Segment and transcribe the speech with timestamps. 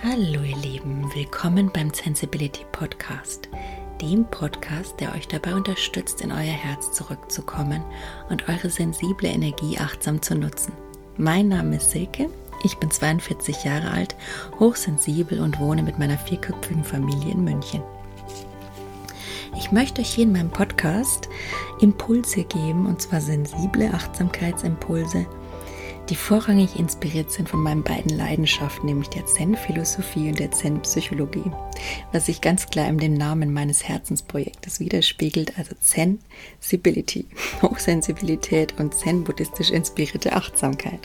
[0.00, 3.48] Hallo ihr Lieben, willkommen beim Sensibility Podcast,
[4.00, 7.82] dem Podcast, der euch dabei unterstützt, in euer Herz zurückzukommen
[8.30, 10.72] und eure sensible Energie achtsam zu nutzen.
[11.16, 12.30] Mein Name ist Silke,
[12.62, 14.14] ich bin 42 Jahre alt,
[14.60, 17.82] hochsensibel und wohne mit meiner vierköpfigen Familie in München.
[19.56, 21.28] Ich möchte euch hier in meinem Podcast
[21.80, 25.26] Impulse geben, und zwar sensible Achtsamkeitsimpulse,
[26.08, 31.50] die vorrangig inspiriert sind von meinen beiden Leidenschaften, nämlich der Zen-Philosophie und der Zen-Psychologie,
[32.12, 37.26] was sich ganz klar in dem Namen meines Herzensprojektes widerspiegelt, also Zen-Sibility,
[37.62, 41.00] Hochsensibilität und Zen-buddhistisch inspirierte Achtsamkeit.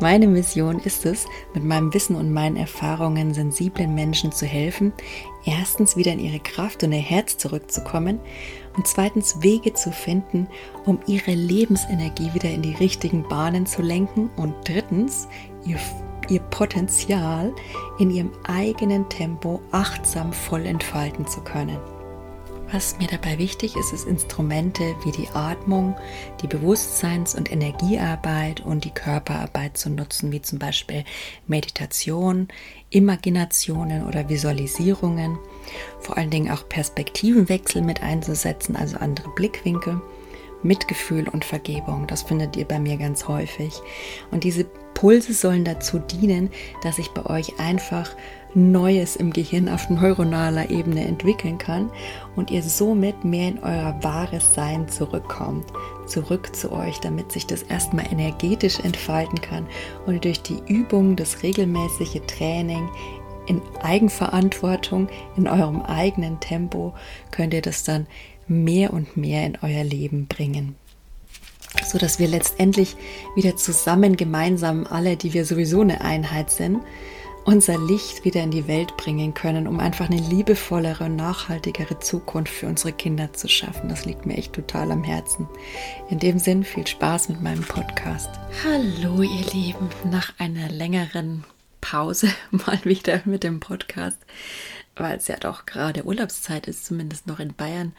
[0.00, 4.92] Meine Mission ist es, mit meinem Wissen und meinen Erfahrungen sensiblen Menschen zu helfen,
[5.44, 8.20] erstens wieder in ihre Kraft und ihr Herz zurückzukommen
[8.76, 10.48] und zweitens Wege zu finden,
[10.84, 15.28] um ihre Lebensenergie wieder in die richtigen Bahnen zu lenken und drittens
[15.64, 15.78] ihr,
[16.28, 17.52] ihr Potenzial
[17.98, 21.78] in ihrem eigenen Tempo achtsam voll entfalten zu können.
[22.72, 25.96] Was mir dabei wichtig ist, ist Instrumente wie die Atmung,
[26.40, 31.04] die Bewusstseins- und Energiearbeit und die Körperarbeit zu nutzen, wie zum Beispiel
[31.48, 32.46] Meditation,
[32.90, 35.36] Imaginationen oder Visualisierungen.
[36.00, 40.00] Vor allen Dingen auch Perspektivenwechsel mit einzusetzen, also andere Blickwinkel.
[40.62, 42.06] Mitgefühl und Vergebung.
[42.06, 43.80] Das findet ihr bei mir ganz häufig.
[44.30, 46.50] Und diese Pulse sollen dazu dienen,
[46.82, 48.14] dass ich bei euch einfach
[48.52, 51.90] Neues im Gehirn auf neuronaler Ebene entwickeln kann
[52.34, 55.66] und ihr somit mehr in euer wahres Sein zurückkommt,
[56.06, 59.66] zurück zu euch, damit sich das erstmal energetisch entfalten kann
[60.04, 62.88] und durch die Übung, das regelmäßige Training
[63.50, 66.94] in Eigenverantwortung, in eurem eigenen Tempo,
[67.30, 68.06] könnt ihr das dann
[68.46, 70.76] mehr und mehr in euer Leben bringen
[71.84, 72.96] so dass wir letztendlich
[73.36, 76.80] wieder zusammen gemeinsam alle, die wir sowieso eine Einheit sind,
[77.44, 82.52] unser Licht wieder in die Welt bringen können, um einfach eine liebevollere und nachhaltigere Zukunft
[82.52, 83.88] für unsere Kinder zu schaffen.
[83.88, 85.48] Das liegt mir echt total am Herzen.
[86.10, 88.28] In dem Sinn viel Spaß mit meinem Podcast.
[88.64, 91.44] Hallo ihr Lieben, nach einer längeren
[91.80, 94.18] Pause mal wieder mit dem Podcast,
[94.96, 97.92] weil es ja doch gerade Urlaubszeit ist, zumindest noch in Bayern.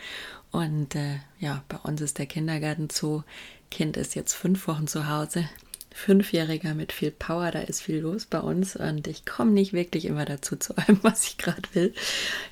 [0.51, 3.23] Und äh, ja, bei uns ist der Kindergarten zu.
[3.69, 5.49] Kind ist jetzt fünf Wochen zu Hause.
[5.93, 10.05] Fünfjähriger mit viel Power, da ist viel los bei uns und ich komme nicht wirklich
[10.05, 11.93] immer dazu zu allem, was ich gerade will.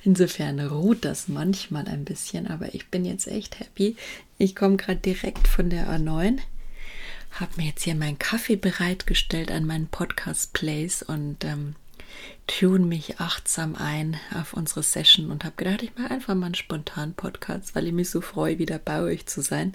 [0.04, 3.96] Insofern ruht das manchmal ein bisschen, aber ich bin jetzt echt happy.
[4.36, 6.38] Ich komme gerade direkt von der A9,
[7.32, 11.76] habe mir jetzt hier meinen Kaffee bereitgestellt an meinen Podcast Place und ähm,
[12.46, 16.54] tune mich achtsam ein auf unsere Session und habe gedacht, ich mache einfach mal einen
[16.54, 19.74] spontanen Podcast, weil ich mich so freue, wieder bei euch zu sein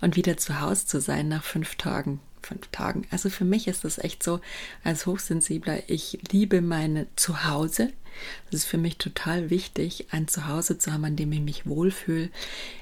[0.00, 3.06] und wieder zu Hause zu sein nach fünf Tagen fünf Tagen.
[3.10, 4.40] Also für mich ist das echt so,
[4.82, 7.92] als Hochsensibler, ich liebe meine Zuhause.
[8.48, 12.30] Es ist für mich total wichtig, ein Zuhause zu haben, an dem ich mich wohlfühle,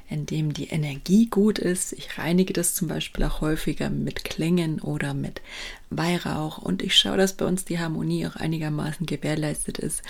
[0.09, 1.93] in dem die Energie gut ist.
[1.93, 5.43] Ich reinige das zum Beispiel auch häufiger mit Klängen oder mit
[5.91, 10.03] Weihrauch und ich schaue, dass bei uns die Harmonie auch einigermaßen gewährleistet ist,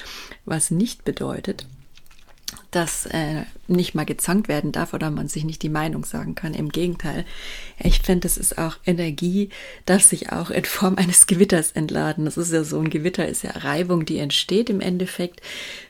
[0.44, 1.66] was nicht bedeutet,
[2.70, 6.54] dass äh, nicht mal gezankt werden darf oder man sich nicht die Meinung sagen kann.
[6.54, 7.24] Im Gegenteil,
[7.78, 9.50] ich finde, es ist auch Energie,
[9.84, 12.24] darf sich auch in Form eines Gewitters entladen.
[12.24, 15.40] Das ist ja so ein Gewitter, ist ja Reibung, die entsteht im Endeffekt.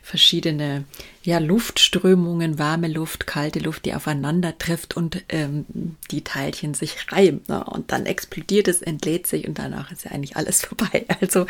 [0.01, 0.85] Verschiedene
[1.27, 5.65] ja, Luftströmungen, warme Luft, kalte Luft, die aufeinander trifft und ähm,
[6.09, 7.41] die Teilchen sich reiben.
[7.49, 7.65] Ne?
[7.65, 11.05] Und dann explodiert es, entlädt sich und danach ist ja eigentlich alles vorbei.
[11.19, 11.45] Also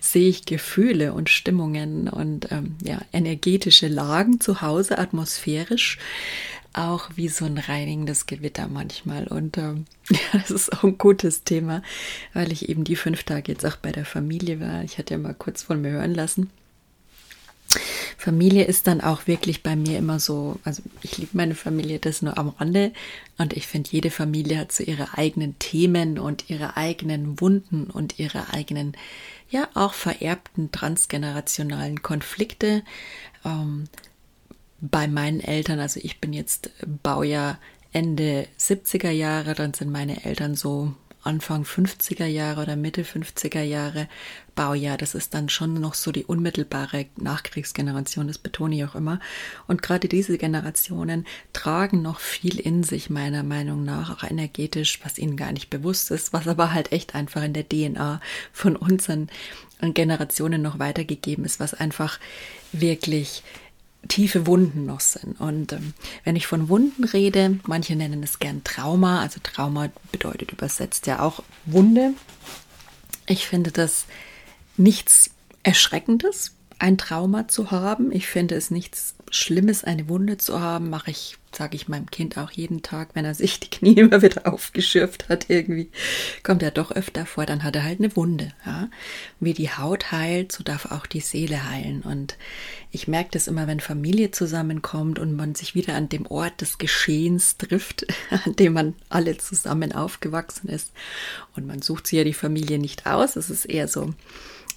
[0.00, 5.98] sehe ich Gefühle und Stimmungen und ähm, ja, energetische Lagen zu Hause, atmosphärisch
[6.72, 9.28] auch wie so ein reinigendes Gewitter manchmal.
[9.28, 11.82] Und ähm, ja, das ist auch ein gutes Thema,
[12.34, 14.82] weil ich eben die fünf Tage jetzt auch bei der Familie war.
[14.82, 16.50] Ich hatte ja mal kurz von mir hören lassen.
[18.16, 22.20] Familie ist dann auch wirklich bei mir immer so, also ich liebe meine Familie, das
[22.20, 22.92] nur am Rande.
[23.38, 28.18] Und ich finde, jede Familie hat so ihre eigenen Themen und ihre eigenen Wunden und
[28.18, 28.96] ihre eigenen,
[29.50, 32.82] ja, auch vererbten transgenerationalen Konflikte.
[33.44, 33.84] Ähm,
[34.80, 36.70] bei meinen Eltern, also ich bin jetzt
[37.02, 37.58] Baujahr
[37.92, 44.08] Ende 70er Jahre, dann sind meine Eltern so Anfang 50er Jahre oder Mitte 50er Jahre
[44.54, 44.96] Baujahr.
[44.96, 49.20] Das ist dann schon noch so die unmittelbare Nachkriegsgeneration, das betone ich auch immer.
[49.66, 55.18] Und gerade diese Generationen tragen noch viel in sich, meiner Meinung nach, auch energetisch, was
[55.18, 58.20] ihnen gar nicht bewusst ist, was aber halt echt einfach in der DNA
[58.52, 59.28] von unseren
[59.80, 62.18] Generationen noch weitergegeben ist, was einfach
[62.72, 63.42] wirklich
[64.08, 65.40] tiefe Wunden noch sind.
[65.40, 65.94] Und ähm,
[66.24, 71.20] wenn ich von Wunden rede, manche nennen es gern Trauma, also Trauma bedeutet übersetzt ja
[71.20, 72.14] auch Wunde.
[73.26, 74.06] Ich finde das
[74.76, 75.30] nichts
[75.62, 78.10] Erschreckendes, ein Trauma zu haben.
[78.10, 80.88] Ich finde es nichts Schlimmes, eine Wunde zu haben.
[80.88, 84.22] Mache ich, sage ich meinem Kind auch jeden Tag, wenn er sich die Knie immer
[84.22, 85.90] wieder aufgeschürft hat, irgendwie
[86.42, 88.52] kommt er doch öfter vor, dann hat er halt eine Wunde.
[88.64, 88.88] Ja?
[89.40, 92.00] Wie die Haut heilt, so darf auch die Seele heilen.
[92.00, 92.36] Und
[92.90, 96.78] ich merke das immer, wenn Familie zusammenkommt und man sich wieder an dem Ort des
[96.78, 100.92] Geschehens trifft, an dem man alle zusammen aufgewachsen ist.
[101.54, 103.36] Und man sucht sich ja die Familie nicht aus.
[103.36, 104.14] Es ist eher so,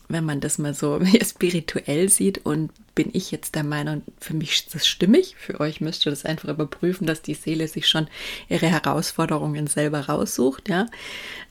[0.07, 4.53] wenn man das mal so spirituell sieht und bin ich jetzt der Meinung, für mich
[4.53, 8.07] ist das stimmig, für euch müsst ihr das einfach überprüfen, dass die Seele sich schon
[8.49, 10.85] ihre Herausforderungen selber raussucht, ja.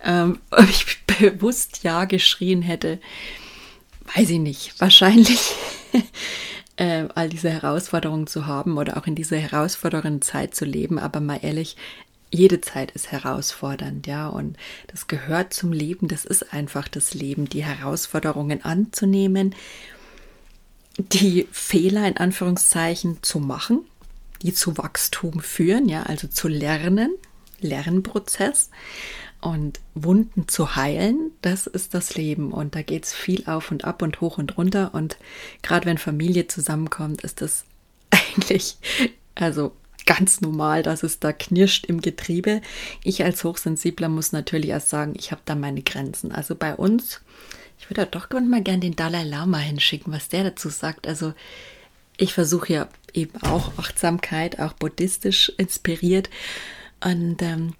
[0.02, 3.00] Ähm, ob ich bewusst Ja geschrien hätte,
[4.14, 5.40] weiß ich nicht, wahrscheinlich
[6.76, 11.20] äh, all diese Herausforderungen zu haben oder auch in dieser herausfordernden Zeit zu leben, aber
[11.20, 11.76] mal ehrlich,
[12.32, 14.56] jede Zeit ist herausfordernd, ja, und
[14.88, 19.54] das gehört zum Leben, das ist einfach das Leben, die Herausforderungen anzunehmen,
[20.96, 23.84] die Fehler in Anführungszeichen zu machen,
[24.40, 27.14] die zu Wachstum führen, ja, also zu lernen,
[27.60, 28.70] Lernprozess
[29.42, 33.84] und Wunden zu heilen, das ist das Leben und da geht es viel auf und
[33.84, 34.94] ab und hoch und runter.
[34.94, 35.18] Und
[35.62, 37.64] gerade wenn Familie zusammenkommt, ist das
[38.10, 38.78] eigentlich,
[39.34, 39.72] also
[40.16, 42.60] ganz normal, dass es da knirscht im Getriebe.
[43.02, 46.32] Ich als Hochsensibler muss natürlich erst sagen, ich habe da meine Grenzen.
[46.32, 47.20] Also bei uns,
[47.78, 51.06] ich würde doch mal gern den Dalai Lama hinschicken, was der dazu sagt.
[51.06, 51.32] Also
[52.18, 56.28] ich versuche ja eben auch Achtsamkeit, auch buddhistisch inspiriert.
[57.02, 57.74] Und ähm,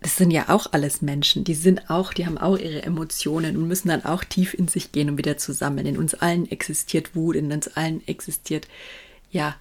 [0.00, 3.66] das sind ja auch alles Menschen, die sind auch, die haben auch ihre Emotionen und
[3.66, 5.86] müssen dann auch tief in sich gehen und wieder zusammen.
[5.86, 8.68] In uns allen existiert Wut, in uns allen existiert
[9.30, 9.56] ja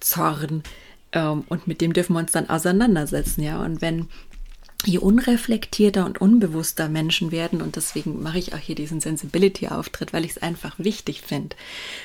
[0.00, 0.62] Zorn.
[1.12, 3.62] Ähm, und mit dem dürfen wir uns dann auseinandersetzen, ja.
[3.62, 4.08] Und wenn
[4.84, 10.24] je unreflektierter und unbewusster Menschen werden, und deswegen mache ich auch hier diesen Sensibility-Auftritt, weil
[10.24, 11.56] ich es einfach wichtig finde,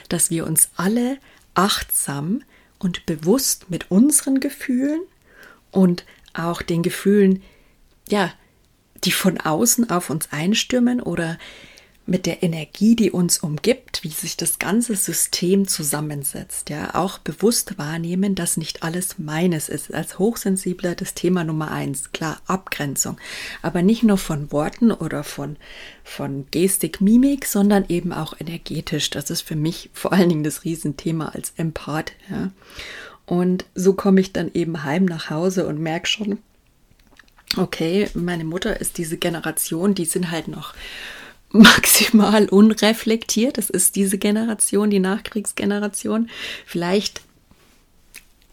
[0.10, 1.18] dass wir uns alle
[1.54, 2.44] achtsam
[2.80, 5.02] und bewusst mit unseren Gefühlen
[5.72, 7.42] und auch den Gefühlen,
[8.10, 8.32] ja,
[9.04, 11.38] die von außen auf uns einstürmen oder
[12.08, 17.80] mit der Energie, die uns umgibt, wie sich das ganze System zusammensetzt, ja, auch bewusst
[17.80, 19.94] wahrnehmen, dass nicht alles meines ist.
[19.94, 23.18] Als Hochsensibler das Thema Nummer eins, klar, Abgrenzung.
[23.64, 25.58] Aber nicht nur von Worten oder von,
[26.04, 29.10] von Gestik, Mimik, sondern eben auch energetisch.
[29.10, 32.52] Das ist für mich vor allen Dingen das Riesenthema als Empath, ja.
[33.26, 36.38] Und so komme ich dann eben heim nach Hause und merke schon,
[37.58, 40.76] okay, meine Mutter ist diese Generation, die sind halt noch
[41.60, 43.58] maximal unreflektiert.
[43.58, 46.30] Das ist diese Generation, die Nachkriegsgeneration.
[46.66, 47.22] Vielleicht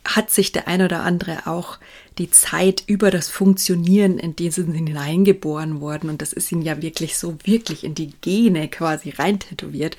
[0.05, 1.79] hat sich der ein oder andere auch
[2.19, 6.83] die Zeit über das Funktionieren, in die sie hineingeboren worden und das ist ihnen ja
[6.83, 9.97] wirklich so wirklich in die Gene quasi rein tätowiert.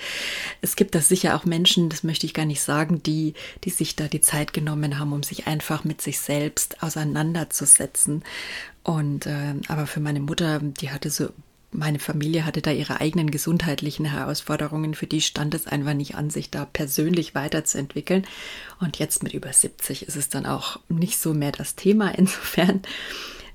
[0.62, 3.34] Es gibt da sicher auch Menschen, das möchte ich gar nicht sagen, die,
[3.64, 8.24] die sich da die Zeit genommen haben, um sich einfach mit sich selbst auseinanderzusetzen.
[8.84, 11.30] Und äh, aber für meine Mutter, die hatte so
[11.74, 16.30] meine Familie hatte da ihre eigenen gesundheitlichen Herausforderungen, für die stand es einfach nicht an,
[16.30, 18.26] sich da persönlich weiterzuentwickeln.
[18.80, 22.10] Und jetzt mit über 70 ist es dann auch nicht so mehr das Thema.
[22.18, 22.82] Insofern,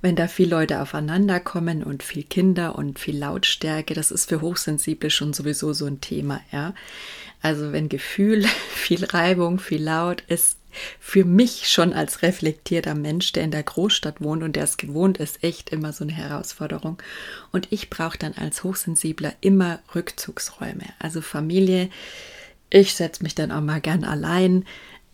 [0.03, 4.41] wenn da viele Leute aufeinander kommen und viel Kinder und viel Lautstärke, das ist für
[4.41, 6.75] Hochsensible schon sowieso so ein Thema, ja.
[7.41, 8.45] Also wenn Gefühl,
[8.75, 10.59] viel Reibung, viel Laut ist,
[11.01, 15.19] für mich schon als reflektierter Mensch, der in der Großstadt wohnt und der es gewohnt
[15.19, 16.99] ist, echt immer so eine Herausforderung.
[17.53, 20.85] Und ich brauche dann als Hochsensibler immer Rückzugsräume.
[20.99, 21.91] Also Familie,
[22.71, 24.65] ich setze mich dann auch mal gern allein.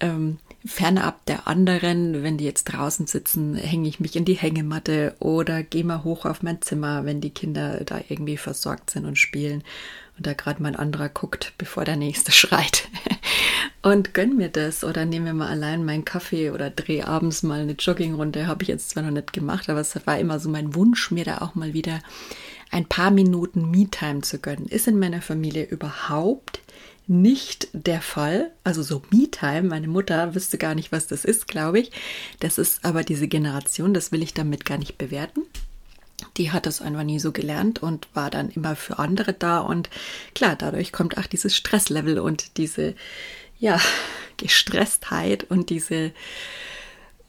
[0.00, 5.14] Ähm, fernab der anderen, wenn die jetzt draußen sitzen, hänge ich mich in die Hängematte
[5.18, 9.18] oder gehe mal hoch auf mein Zimmer, wenn die Kinder da irgendwie versorgt sind und
[9.18, 9.62] spielen
[10.16, 12.88] und da gerade mein anderer guckt, bevor der nächste schreit.
[13.82, 17.60] und gönn mir das oder nehme mir mal allein meinen Kaffee oder drehe abends mal
[17.60, 18.46] eine Joggingrunde.
[18.46, 21.24] Habe ich jetzt zwar noch nicht gemacht, aber es war immer so mein Wunsch, mir
[21.24, 22.00] da auch mal wieder
[22.70, 24.66] ein paar Minuten Me-Time zu gönnen.
[24.66, 26.60] Ist in meiner Familie überhaupt
[27.06, 28.52] nicht der Fall.
[28.64, 31.92] Also so Me-Time, meine Mutter wüsste gar nicht, was das ist, glaube ich.
[32.40, 35.42] Das ist aber diese Generation, das will ich damit gar nicht bewerten
[36.36, 39.60] die hat das einfach nie so gelernt und war dann immer für andere da.
[39.60, 39.90] Und
[40.34, 42.94] klar, dadurch kommt auch dieses Stresslevel und diese,
[43.58, 43.80] ja,
[44.36, 46.10] Gestresstheit und diese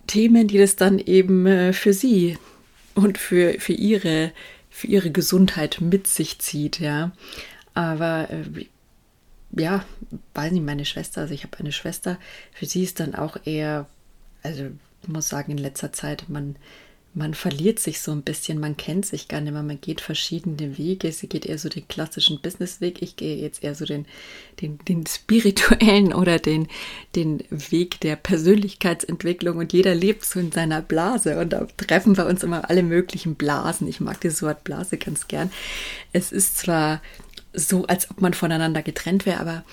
[0.08, 2.38] Themen, die das dann eben äh, für sie
[2.96, 4.32] und für, für ihre,
[4.70, 7.12] für ihre Gesundheit mit sich zieht, ja.
[7.76, 8.66] Aber äh,
[9.56, 9.86] ja,
[10.34, 12.18] weiß nicht, meine Schwester, also ich habe eine Schwester,
[12.52, 13.88] für sie ist dann auch eher,
[14.44, 14.66] also
[15.02, 16.56] ich muss sagen, in letzter Zeit, man
[17.16, 20.78] man verliert sich so ein bisschen, man kennt sich gar nicht mehr, man geht verschiedene
[20.78, 21.14] Wege.
[21.14, 24.06] Sie geht eher so den klassischen Businessweg, ich gehe jetzt eher so den,
[24.62, 26.68] den, den spirituellen oder den,
[27.16, 32.26] den Weg der Persönlichkeitsentwicklung und jeder lebt so in seiner Blase und da treffen wir
[32.26, 33.88] uns immer alle möglichen Blasen.
[33.88, 35.50] Ich mag das Wort Blase ganz gern.
[36.12, 37.02] Es ist zwar
[37.56, 39.64] so, als ob man voneinander getrennt wäre, aber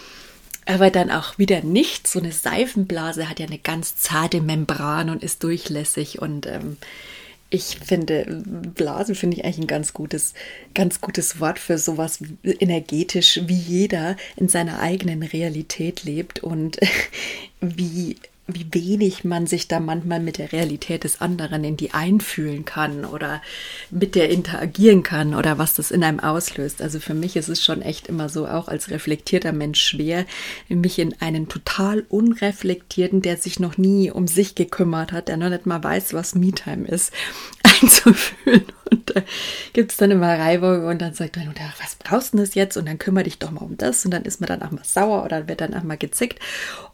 [0.65, 2.07] aber dann auch wieder nicht.
[2.07, 6.77] So eine Seifenblase hat ja eine ganz zarte Membran und ist durchlässig und ähm,
[7.55, 8.43] ich finde,
[8.75, 10.33] Blasen finde ich eigentlich ein ganz gutes,
[10.73, 16.79] ganz gutes Wort für sowas energetisch, wie jeder in seiner eigenen Realität lebt und
[17.61, 18.17] wie
[18.55, 23.05] wie wenig man sich da manchmal mit der Realität des anderen in die einfühlen kann
[23.05, 23.43] oder
[23.91, 26.83] mit der interagieren kann oder was das in einem auslöst.
[26.83, 30.25] Also für mich ist es schon echt immer so, auch als reflektierter Mensch schwer,
[30.69, 35.51] mich in einen total unreflektierten, der sich noch nie um sich gekümmert hat, der noch
[35.51, 37.13] nicht mal weiß, was Me-Time ist,
[37.63, 38.65] einzufühlen.
[38.91, 39.23] Und da
[39.73, 42.77] gibt es dann immer Reibung und dann sagt man, was brauchst du das jetzt?
[42.77, 44.05] Und dann kümmere dich doch mal um das.
[44.05, 46.39] Und dann ist man dann auch mal sauer oder wird dann auch mal gezickt.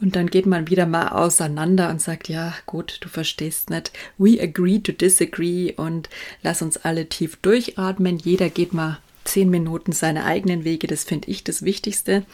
[0.00, 1.08] Und dann geht man wieder mal
[1.48, 3.90] auseinander und sagt, ja, gut, du verstehst nicht.
[4.18, 6.08] We agree to disagree und
[6.42, 8.18] lass uns alle tief durchatmen.
[8.18, 12.24] Jeder geht mal zehn Minuten seine eigenen Wege, das finde ich das Wichtigste.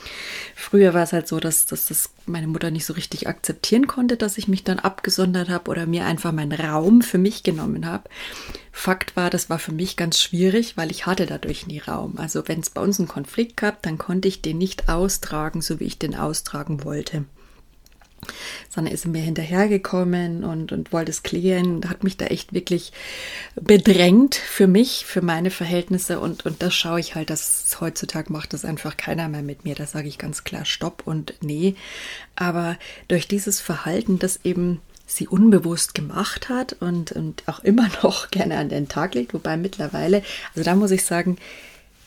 [0.55, 4.17] Früher war es halt so, dass, dass das meine Mutter nicht so richtig akzeptieren konnte,
[4.17, 8.09] dass ich mich dann abgesondert habe oder mir einfach meinen Raum für mich genommen habe.
[8.71, 12.15] Fakt war, das war für mich ganz schwierig, weil ich hatte dadurch nie Raum.
[12.17, 15.81] Also wenn es bei uns einen Konflikt gab, dann konnte ich den nicht austragen, so
[15.81, 17.25] wie ich den austragen wollte
[18.69, 22.93] sondern ist mir hinterhergekommen und, und wollte es klären, hat mich da echt wirklich
[23.55, 28.53] bedrängt für mich, für meine Verhältnisse und, und das schaue ich halt, dass heutzutage macht
[28.53, 31.75] das einfach keiner mehr mit mir, da sage ich ganz klar Stopp und nee,
[32.37, 32.77] aber
[33.09, 38.59] durch dieses Verhalten, das eben sie unbewusst gemacht hat und, und auch immer noch gerne
[38.59, 40.23] an den Tag legt, wobei mittlerweile,
[40.55, 41.37] also da muss ich sagen,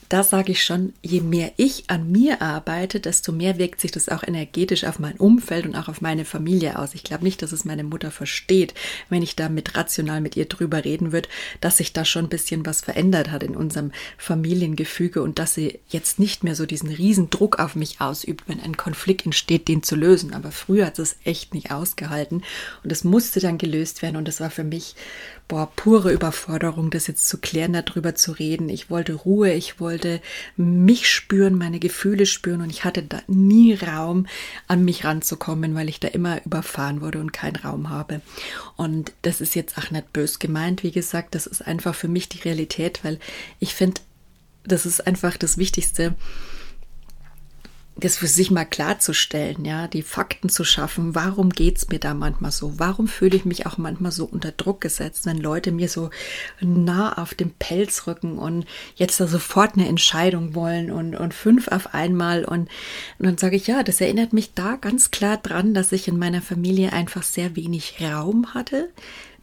[0.08, 4.08] da sage ich schon, je mehr ich an mir arbeite, desto mehr wirkt sich das
[4.08, 6.94] auch energetisch auf mein Umfeld und auch auf meine Familie aus.
[6.94, 8.72] Ich glaube nicht, dass es meine Mutter versteht,
[9.10, 11.28] wenn ich da mit rational mit ihr drüber reden würde,
[11.60, 15.78] dass sich da schon ein bisschen was verändert hat in unserem Familiengefüge und dass sie
[15.88, 19.82] jetzt nicht mehr so diesen riesen Druck auf mich ausübt, wenn ein Konflikt entsteht, den
[19.82, 20.32] zu lösen.
[20.32, 22.42] Aber früher hat es echt nicht ausgehalten
[22.82, 24.94] und es musste dann gelöst werden und das war für mich
[25.48, 28.68] boah, pure Überforderung, das jetzt zu klären, darüber zu reden.
[28.68, 29.97] Ich wollte Ruhe, ich wollte
[30.56, 34.26] mich spüren, meine Gefühle spüren und ich hatte da nie Raum,
[34.66, 38.20] an mich ranzukommen, weil ich da immer überfahren wurde und keinen Raum habe.
[38.76, 42.28] Und das ist jetzt auch nicht bös gemeint, wie gesagt, das ist einfach für mich
[42.28, 43.18] die Realität, weil
[43.60, 44.00] ich finde,
[44.64, 46.14] das ist einfach das Wichtigste,
[48.00, 51.16] das für sich mal klarzustellen, ja, die Fakten zu schaffen.
[51.16, 52.78] Warum geht's mir da manchmal so?
[52.78, 56.10] Warum fühle ich mich auch manchmal so unter Druck gesetzt, wenn Leute mir so
[56.60, 61.68] nah auf dem Pelz rücken und jetzt da sofort eine Entscheidung wollen und, und fünf
[61.68, 62.68] auf einmal und,
[63.18, 66.18] und dann sage ich, ja, das erinnert mich da ganz klar dran, dass ich in
[66.18, 68.90] meiner Familie einfach sehr wenig Raum hatte,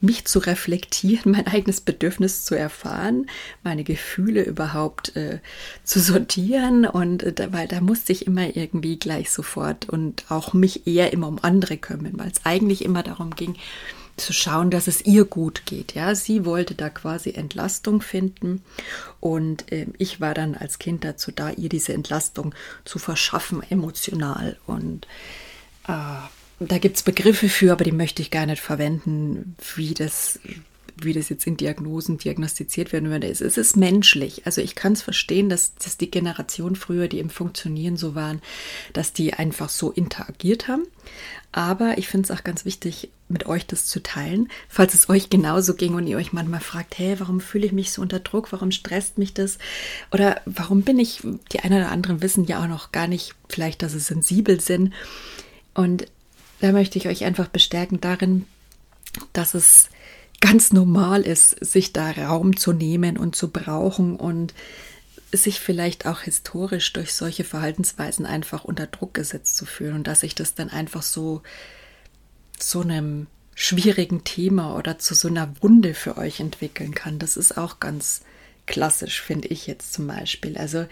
[0.05, 3.27] mich zu reflektieren, mein eigenes Bedürfnis zu erfahren,
[3.63, 5.39] meine Gefühle überhaupt äh,
[5.83, 6.85] zu sortieren.
[6.85, 11.27] Und äh, weil da musste ich immer irgendwie gleich sofort und auch mich eher immer
[11.27, 13.55] um andere kümmern, weil es eigentlich immer darum ging,
[14.17, 15.93] zu schauen, dass es ihr gut geht.
[15.93, 18.63] Ja, sie wollte da quasi Entlastung finden.
[19.19, 24.57] Und äh, ich war dann als Kind dazu da, ihr diese Entlastung zu verschaffen, emotional.
[24.65, 25.07] Und
[25.87, 25.93] äh,
[26.59, 30.39] da gibt es Begriffe für, aber die möchte ich gar nicht verwenden, wie das,
[30.95, 33.27] wie das jetzt in Diagnosen diagnostiziert werden würde.
[33.27, 34.45] Es, ist menschlich.
[34.45, 38.41] Also ich kann es verstehen, dass, dass die Generation früher, die im Funktionieren so waren,
[38.93, 40.83] dass die einfach so interagiert haben.
[41.51, 45.29] Aber ich finde es auch ganz wichtig, mit euch das zu teilen, falls es euch
[45.29, 48.51] genauso ging und ihr euch manchmal fragt, hey, warum fühle ich mich so unter Druck?
[48.51, 49.57] Warum stresst mich das?
[50.11, 51.21] Oder warum bin ich,
[51.51, 54.93] die einen oder anderen wissen ja auch noch gar nicht, vielleicht, dass sie sensibel sind.
[55.73, 56.07] Und
[56.61, 58.45] da möchte ich euch einfach bestärken darin,
[59.33, 59.89] dass es
[60.41, 64.53] ganz normal ist, sich da Raum zu nehmen und zu brauchen und
[65.31, 70.21] sich vielleicht auch historisch durch solche Verhaltensweisen einfach unter Druck gesetzt zu fühlen und dass
[70.21, 71.41] sich das dann einfach so
[72.57, 77.19] zu einem schwierigen Thema oder zu so einer Wunde für euch entwickeln kann.
[77.19, 78.21] Das ist auch ganz
[78.65, 80.57] klassisch, finde ich jetzt zum Beispiel.
[80.57, 80.85] Also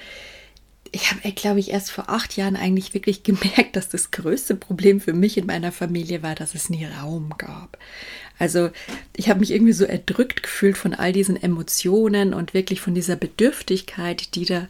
[0.91, 4.99] ich habe, glaube ich, erst vor acht Jahren eigentlich wirklich gemerkt, dass das größte Problem
[4.99, 7.77] für mich in meiner Familie war, dass es nie Raum gab.
[8.39, 8.71] Also
[9.15, 13.15] ich habe mich irgendwie so erdrückt gefühlt von all diesen Emotionen und wirklich von dieser
[13.15, 14.67] Bedürftigkeit, die da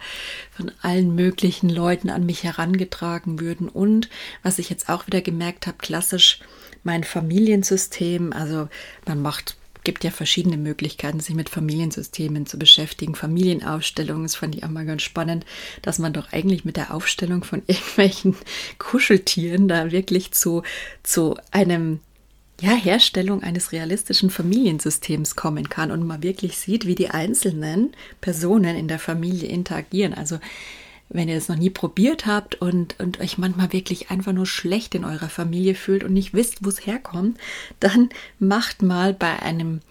[0.51, 3.69] von allen möglichen Leuten an mich herangetragen würden.
[3.69, 4.09] Und
[4.43, 6.39] was ich jetzt auch wieder gemerkt habe, klassisch
[6.83, 8.67] mein Familiensystem, also
[9.05, 13.15] man macht gibt ja verschiedene Möglichkeiten, sich mit Familiensystemen zu beschäftigen.
[13.15, 15.45] Familienaufstellungen, das fand ich auch mal ganz spannend,
[15.81, 18.35] dass man doch eigentlich mit der Aufstellung von irgendwelchen
[18.77, 20.63] Kuscheltieren da wirklich zu,
[21.03, 21.99] zu einem
[22.61, 28.77] ja, Herstellung eines realistischen Familiensystems kommen kann und man wirklich sieht, wie die einzelnen Personen
[28.77, 30.13] in der Familie interagieren.
[30.13, 30.39] Also
[31.13, 34.95] wenn ihr es noch nie probiert habt und, und euch manchmal wirklich einfach nur schlecht
[34.95, 37.39] in eurer Familie fühlt und nicht wisst, wo es herkommt,
[37.79, 39.81] dann macht mal bei einem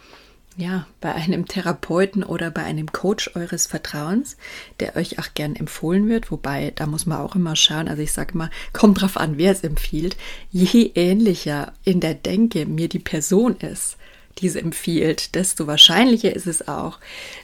[0.57, 4.37] ja, bei einem Therapeuten oder bei einem Coach eures Vertrauens,
[4.81, 8.13] der euch auch gern empfohlen wird, wobei da muss man auch immer schauen, also ich
[8.13, 10.17] sage mal, kommt drauf an, wer es empfiehlt,
[10.51, 13.97] je ähnlicher in der Denke mir die Person ist,
[14.39, 16.99] die es empfiehlt, desto wahrscheinlicher ist es auch,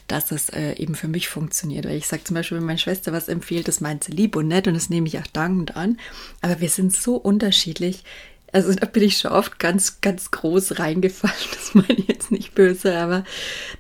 [0.07, 1.87] dass es äh, eben für mich funktioniert.
[1.87, 4.49] Weil ich sage zum Beispiel, wenn meine Schwester was empfiehlt, das meint sie lieb und
[4.49, 5.99] nett und das nehme ich auch dankend an.
[6.41, 8.05] Aber wir sind so unterschiedlich.
[8.51, 11.35] Also da bin ich schon oft ganz, ganz groß reingefallen.
[11.53, 13.25] Das meine ich jetzt nicht böse, aber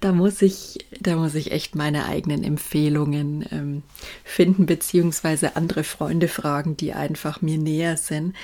[0.00, 3.82] da muss ich, da muss ich echt meine eigenen Empfehlungen ähm,
[4.24, 8.36] finden, beziehungsweise andere Freunde fragen, die einfach mir näher sind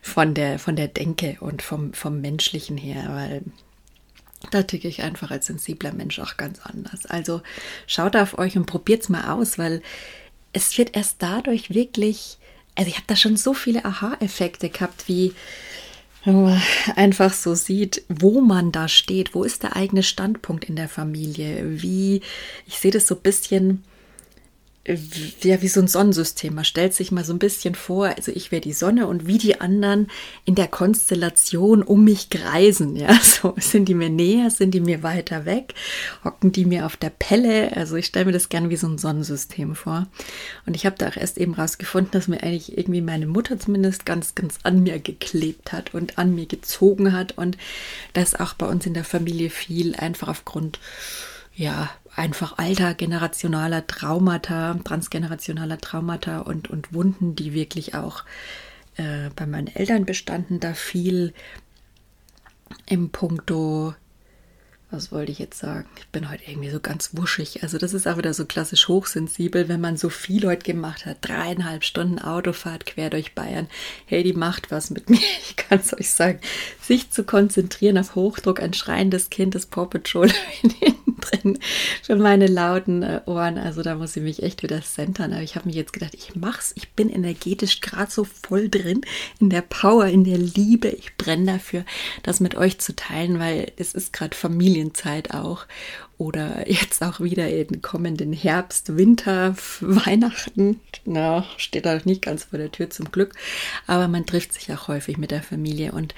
[0.00, 3.42] von der, von der Denke und vom, vom Menschlichen her, weil
[4.50, 7.06] da ticke ich einfach als sensibler Mensch auch ganz anders.
[7.06, 7.42] Also
[7.86, 9.82] schaut auf euch und probiert es mal aus, weil
[10.52, 12.38] es wird erst dadurch wirklich,
[12.74, 15.34] also ich habe da schon so viele Aha-Effekte gehabt, wie
[16.24, 16.60] man
[16.94, 21.82] einfach so sieht, wo man da steht, wo ist der eigene Standpunkt in der Familie,
[21.82, 22.20] wie,
[22.66, 23.82] ich sehe das so ein bisschen
[24.84, 26.54] ja, wie so ein Sonnensystem.
[26.54, 29.38] Man stellt sich mal so ein bisschen vor, also ich wäre die Sonne und wie
[29.38, 30.08] die anderen
[30.44, 32.96] in der Konstellation um mich kreisen.
[32.96, 35.74] Ja, so sind die mir näher, sind die mir weiter weg,
[36.24, 37.76] hocken die mir auf der Pelle.
[37.76, 40.08] Also ich stelle mir das gerne wie so ein Sonnensystem vor.
[40.66, 44.04] Und ich habe da auch erst eben rausgefunden, dass mir eigentlich irgendwie meine Mutter zumindest
[44.04, 47.56] ganz, ganz an mir geklebt hat und an mir gezogen hat und
[48.14, 50.80] das auch bei uns in der Familie viel einfach aufgrund
[51.54, 58.24] ja, einfach alter generationaler Traumata, transgenerationaler Traumata und, und Wunden, die wirklich auch
[58.96, 61.32] äh, bei meinen Eltern bestanden, da viel
[62.86, 63.94] im Punkto
[64.92, 65.88] was wollte ich jetzt sagen?
[65.96, 67.62] Ich bin heute irgendwie so ganz wuschig.
[67.62, 71.16] Also das ist auch wieder so klassisch hochsensibel, wenn man so viel heute gemacht hat.
[71.22, 73.68] Dreieinhalb Stunden Autofahrt quer durch Bayern.
[74.04, 75.18] Hey, die macht was mit mir.
[75.48, 76.40] Ich kann es euch sagen.
[76.82, 80.30] Sich zu konzentrieren auf Hochdruck, ein schreiendes Kind, das Paw Patrol
[81.22, 81.58] drin
[82.02, 83.56] für meine lauten äh, Ohren.
[83.56, 85.32] Also da muss ich mich echt wieder centern.
[85.32, 86.72] Aber ich habe mir jetzt gedacht, ich mach's.
[86.76, 89.00] Ich bin energetisch gerade so voll drin
[89.40, 90.88] in der Power, in der Liebe.
[90.88, 91.86] Ich brenne dafür,
[92.22, 95.66] das mit euch zu teilen, weil es ist gerade Familie Ferienzeit auch
[96.18, 100.80] oder jetzt auch wieder in kommenden Herbst, Winter, Weihnachten.
[101.04, 103.34] Na, steht da nicht ganz vor der Tür zum Glück,
[103.86, 106.14] aber man trifft sich auch häufig mit der Familie und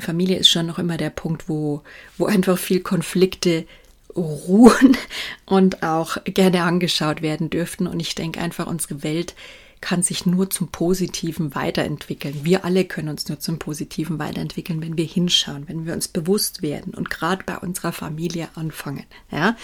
[0.00, 1.82] Familie ist schon noch immer der Punkt, wo,
[2.18, 3.66] wo einfach viel Konflikte
[4.14, 4.96] ruhen
[5.46, 7.88] und auch gerne angeschaut werden dürften.
[7.88, 9.34] Und ich denke einfach, unsere Welt
[9.80, 12.40] kann sich nur zum Positiven weiterentwickeln.
[12.42, 16.62] Wir alle können uns nur zum Positiven weiterentwickeln, wenn wir hinschauen, wenn wir uns bewusst
[16.62, 19.04] werden und gerade bei unserer Familie anfangen.
[19.30, 19.56] Ja,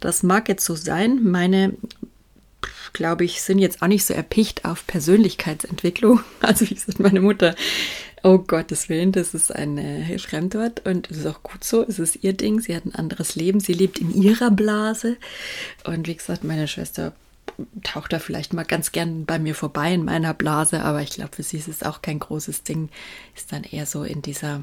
[0.00, 1.22] das mag jetzt so sein.
[1.22, 1.74] Meine
[2.92, 6.20] glaube ich, sind jetzt auch nicht so erpicht auf Persönlichkeitsentwicklung.
[6.40, 7.54] Also wie gesagt, meine Mutter,
[8.22, 11.98] oh Gottes Willen, das ist ein äh, Fremdwort und es ist auch gut so, es
[11.98, 15.16] ist ihr Ding, sie hat ein anderes Leben, sie lebt in ihrer Blase
[15.84, 17.12] und wie gesagt, meine Schwester
[17.82, 21.36] taucht da vielleicht mal ganz gern bei mir vorbei in meiner Blase, aber ich glaube,
[21.36, 22.88] für sie ist es auch kein großes Ding.
[23.34, 24.62] Ist dann eher so in dieser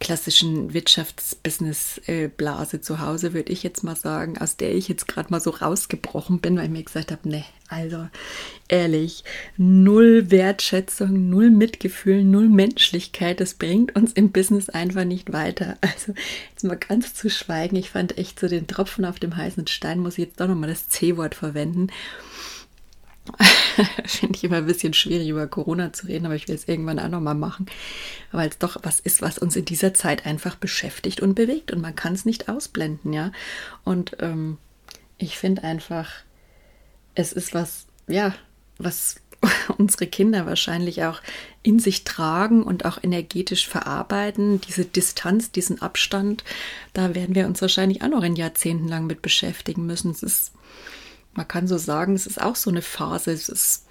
[0.00, 5.40] klassischen Wirtschaftsbusiness-Blase zu Hause, würde ich jetzt mal sagen, aus der ich jetzt gerade mal
[5.40, 8.08] so rausgebrochen bin, weil ich mir gesagt habe, ne, also
[8.68, 9.22] ehrlich,
[9.58, 15.76] null Wertschätzung, null Mitgefühl, null Menschlichkeit, das bringt uns im Business einfach nicht weiter.
[16.00, 16.14] Also
[16.50, 19.98] jetzt mal ganz zu schweigen, ich fand echt so den Tropfen auf dem heißen Stein,
[19.98, 21.88] muss ich jetzt doch nochmal das C-Wort verwenden.
[24.04, 26.98] Finde ich immer ein bisschen schwierig, über Corona zu reden, aber ich will es irgendwann
[26.98, 27.66] auch nochmal machen,
[28.32, 31.80] weil es doch was ist, was uns in dieser Zeit einfach beschäftigt und bewegt und
[31.80, 33.32] man kann es nicht ausblenden, ja.
[33.84, 34.58] Und ähm,
[35.18, 36.10] ich finde einfach,
[37.14, 38.34] es ist was, ja,
[38.78, 39.16] was
[39.78, 41.20] unsere Kinder wahrscheinlich auch
[41.62, 44.60] in sich tragen und auch energetisch verarbeiten.
[44.60, 46.44] Diese Distanz, diesen Abstand,
[46.92, 50.10] da werden wir uns wahrscheinlich auch noch in Jahrzehnten lang mit beschäftigen müssen.
[50.10, 50.52] Es ist
[51.34, 53.32] man kann so sagen, es ist auch so eine Phase.
[53.32, 53.86] Es ist,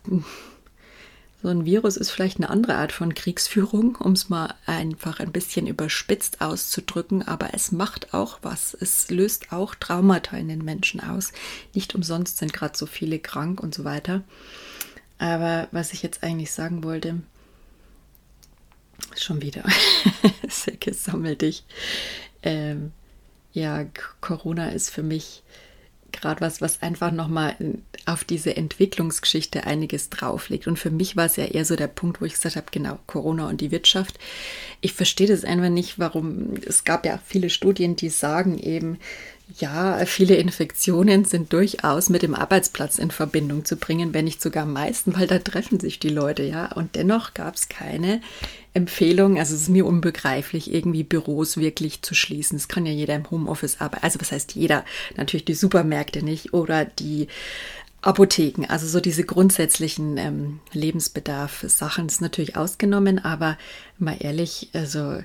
[1.42, 5.32] so ein Virus ist vielleicht eine andere Art von Kriegsführung, um es mal einfach ein
[5.32, 8.74] bisschen überspitzt auszudrücken, aber es macht auch was.
[8.74, 11.32] Es löst auch Traumata in den Menschen aus.
[11.74, 14.24] Nicht umsonst sind gerade so viele krank und so weiter.
[15.18, 17.22] Aber was ich jetzt eigentlich sagen wollte,
[19.16, 19.64] schon wieder,
[20.50, 21.64] Säcke, sammel dich.
[22.44, 22.92] Ähm,
[23.54, 23.86] ja,
[24.22, 25.44] Corona ist für mich
[26.12, 27.56] gerade was, was einfach nochmal
[28.06, 30.68] auf diese Entwicklungsgeschichte einiges drauflegt.
[30.68, 33.00] Und für mich war es ja eher so der Punkt, wo ich gesagt habe, genau,
[33.08, 34.20] Corona und die Wirtschaft.
[34.82, 38.98] Ich verstehe das einfach nicht, warum, es gab ja viele Studien, die sagen eben,
[39.58, 44.64] ja, viele Infektionen sind durchaus mit dem Arbeitsplatz in Verbindung zu bringen, wenn nicht sogar
[44.64, 46.72] am meisten, weil da treffen sich die Leute, ja.
[46.74, 48.22] Und dennoch gab es keine
[48.74, 52.56] Empfehlung, also es ist mir unbegreiflich, irgendwie Büros wirklich zu schließen.
[52.58, 54.04] Es kann ja jeder im Homeoffice arbeiten.
[54.04, 54.86] Also was heißt jeder?
[55.18, 57.28] Natürlich die Supermärkte nicht oder die
[58.02, 58.66] Apotheken.
[58.68, 63.58] Also so diese grundsätzlichen ähm, Lebensbedarf-Sachen ist natürlich ausgenommen, aber
[63.98, 65.20] mal ehrlich, also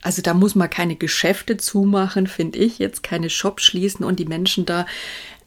[0.00, 4.26] also da muss man keine Geschäfte zumachen, finde ich, jetzt keine Shops schließen und die
[4.26, 4.86] Menschen da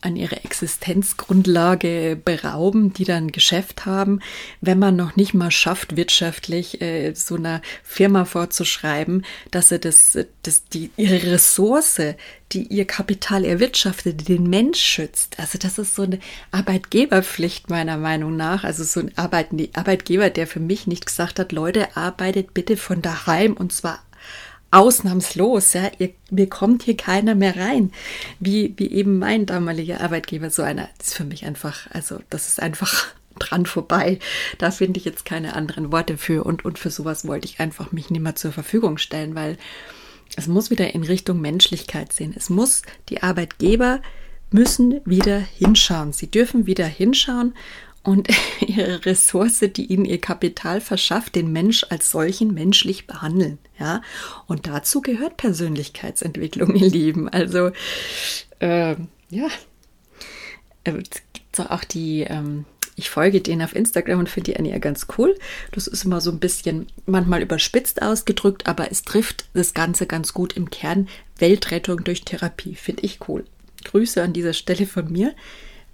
[0.01, 4.19] an ihre Existenzgrundlage berauben, die dann Geschäft haben,
[4.59, 10.17] wenn man noch nicht mal schafft, wirtschaftlich äh, so einer Firma vorzuschreiben, dass sie das,
[10.43, 12.01] das, die, ihre Ressource,
[12.51, 15.39] die ihr Kapital erwirtschaftet, den Mensch schützt.
[15.39, 16.19] Also das ist so eine
[16.51, 18.63] Arbeitgeberpflicht meiner Meinung nach.
[18.63, 23.53] Also so ein Arbeitgeber, der für mich nicht gesagt hat, Leute, arbeitet bitte von daheim
[23.53, 23.99] und zwar
[24.71, 27.91] ausnahmslos, ja, ihr, mir kommt hier keiner mehr rein,
[28.39, 32.61] wie, wie eben mein damaliger Arbeitgeber, so einer, ist für mich einfach, also das ist
[32.61, 33.07] einfach
[33.39, 34.19] dran vorbei.
[34.57, 37.91] Da finde ich jetzt keine anderen Worte für und, und für sowas wollte ich einfach
[37.91, 39.57] mich nicht mehr zur Verfügung stellen, weil
[40.37, 42.33] es muss wieder in Richtung Menschlichkeit sehen.
[42.35, 44.01] Es muss, die Arbeitgeber
[44.49, 46.13] müssen wieder hinschauen.
[46.13, 47.53] Sie dürfen wieder hinschauen
[48.03, 48.27] und
[48.65, 53.57] ihre Ressource, die ihnen ihr Kapital verschafft, den Mensch als solchen menschlich behandeln.
[53.79, 54.01] Ja,
[54.47, 57.29] und dazu gehört Persönlichkeitsentwicklung, ihr Lieben.
[57.29, 57.71] Also,
[58.59, 58.95] äh,
[59.29, 59.47] ja,
[60.83, 65.07] es gibt auch die, ähm, ich folge denen auf Instagram und finde die eigentlich ganz
[65.17, 65.35] cool.
[65.71, 70.33] Das ist immer so ein bisschen manchmal überspitzt ausgedrückt, aber es trifft das Ganze ganz
[70.33, 71.07] gut im Kern.
[71.37, 73.45] Weltrettung durch Therapie, finde ich cool.
[73.85, 75.33] Grüße an dieser Stelle von mir,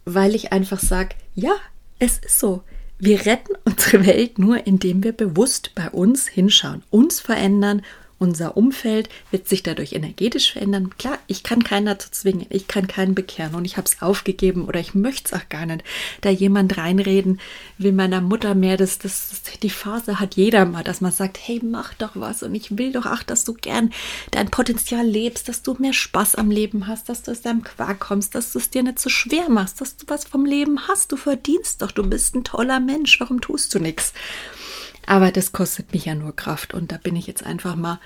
[0.04, 1.56] weil ich einfach sage, ja,
[2.00, 2.64] es ist so.
[3.00, 7.84] Wir retten unsere Welt nur, indem wir bewusst bei uns hinschauen, uns verändern
[8.20, 10.90] unser Umfeld wird sich dadurch energetisch verändern.
[10.98, 14.66] Klar, ich kann keinen dazu zwingen, ich kann keinen bekehren und ich habe es aufgegeben
[14.66, 15.84] oder ich möchte es auch gar nicht.
[16.22, 17.40] Da jemand reinreden
[17.78, 21.62] will meiner Mutter mehr, das, das, die Phase hat jeder mal, dass man sagt, hey,
[21.64, 23.92] mach doch was und ich will doch auch, dass du gern
[24.32, 28.00] dein Potenzial lebst, dass du mehr Spaß am Leben hast, dass du aus deinem Quark
[28.00, 31.12] kommst, dass du es dir nicht so schwer machst, dass du was vom Leben hast,
[31.12, 34.14] du verdienst doch, du bist ein toller Mensch, warum tust du nichts?
[35.08, 38.00] Aber das kostet mich ja nur Kraft und da bin ich jetzt einfach mal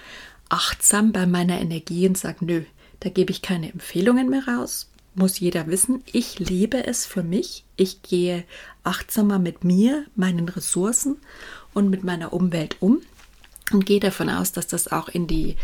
[0.50, 2.62] achtsam bei meiner Energie und sage, nö,
[3.00, 4.88] da gebe ich keine Empfehlungen mehr raus.
[5.16, 7.66] Muss jeder wissen, ich lebe es für mich.
[7.76, 8.46] Ich gehe
[8.84, 11.18] achtsamer mit mir, meinen Ressourcen
[11.74, 13.02] und mit meiner Umwelt um
[13.72, 15.58] und gehe davon aus, dass das auch in die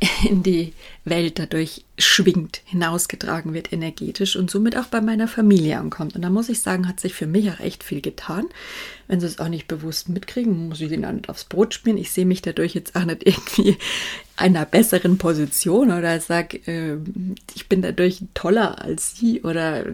[0.28, 0.72] in die
[1.04, 6.16] Welt dadurch schwingt, hinausgetragen wird energetisch und somit auch bei meiner Familie ankommt.
[6.16, 8.46] Und da muss ich sagen, hat sich für mich auch echt viel getan.
[9.08, 11.98] Wenn sie es auch nicht bewusst mitkriegen, muss ich ihnen auch nicht aufs Brot spielen.
[11.98, 13.76] Ich sehe mich dadurch jetzt auch nicht irgendwie
[14.36, 16.96] einer besseren Position oder sage, äh,
[17.54, 19.84] ich bin dadurch toller als sie oder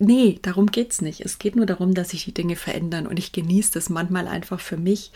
[0.00, 1.20] Nee, darum geht es nicht.
[1.20, 4.58] Es geht nur darum, dass sich die Dinge verändern und ich genieße das manchmal einfach
[4.58, 5.12] für mich,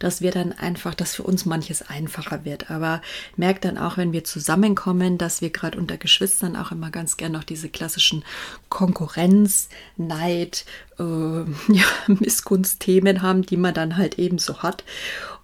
[0.00, 2.68] dass wir dann einfach, dass für uns manches einfacher wird.
[2.68, 3.00] Aber
[3.36, 7.30] merkt dann auch, wenn wir zusammenkommen, dass wir gerade unter Geschwistern auch immer ganz gern
[7.30, 8.24] noch diese klassischen
[8.68, 10.64] Konkurrenz, Neid,
[10.98, 11.02] äh,
[11.72, 14.82] ja, Missgunstthemen haben, die man dann halt eben so hat.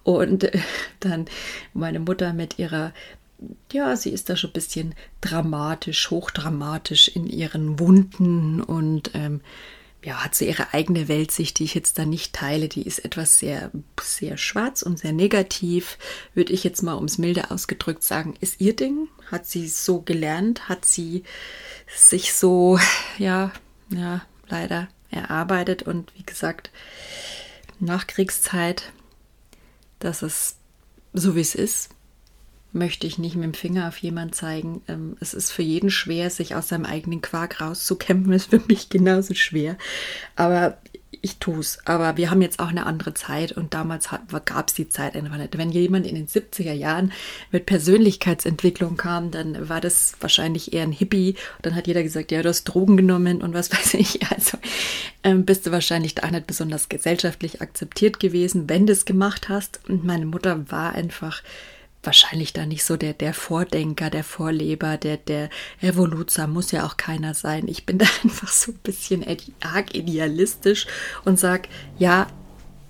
[0.03, 0.59] Und äh,
[0.99, 1.25] dann
[1.73, 2.91] meine Mutter mit ihrer
[3.71, 9.41] ja, sie ist da schon ein bisschen dramatisch, hochdramatisch in ihren Wunden und ähm,
[10.03, 12.69] ja, hat sie ihre eigene Weltsicht, die ich jetzt da nicht teile.
[12.69, 15.97] Die ist etwas sehr, sehr schwarz und sehr negativ,
[16.35, 19.07] würde ich jetzt mal ums Milde ausgedrückt sagen, ist ihr Ding.
[19.31, 21.23] Hat sie so gelernt, hat sie
[21.87, 22.79] sich so,
[23.17, 23.51] ja,
[23.89, 26.69] ja, leider erarbeitet und wie gesagt,
[27.79, 28.91] Nachkriegszeit,
[29.99, 30.57] das ist
[31.13, 31.94] so wie es ist
[32.75, 34.81] möchte ich nicht mit dem Finger auf jemanden zeigen.
[34.87, 38.33] Ähm, es ist für jeden schwer, sich aus seinem eigenen Quark rauszukämpfen.
[38.35, 39.77] Ist für mich genauso schwer.
[40.35, 40.77] Aber
[41.25, 41.79] ich tue es.
[41.85, 44.09] Aber wir haben jetzt auch eine andere Zeit und damals
[44.45, 45.57] gab es die Zeit einfach nicht.
[45.57, 47.11] Wenn jemand in den 70er Jahren
[47.51, 51.35] mit Persönlichkeitsentwicklung kam, dann war das wahrscheinlich eher ein Hippie.
[51.63, 54.19] Dann hat jeder gesagt, ja, du hast Drogen genommen und was weiß ich.
[54.29, 54.57] Also
[55.23, 59.79] ähm, bist du wahrscheinlich auch nicht besonders gesellschaftlich akzeptiert gewesen, wenn du es gemacht hast.
[59.89, 61.41] Und meine Mutter war einfach
[62.05, 65.49] wahrscheinlich da nicht so der, der Vordenker, der Vorleber, der, der
[65.81, 67.67] Revoluzer muss ja auch keiner sein.
[67.67, 69.25] Ich bin da einfach so ein bisschen
[69.61, 70.87] arg idealistisch
[71.23, 72.27] und sag, ja,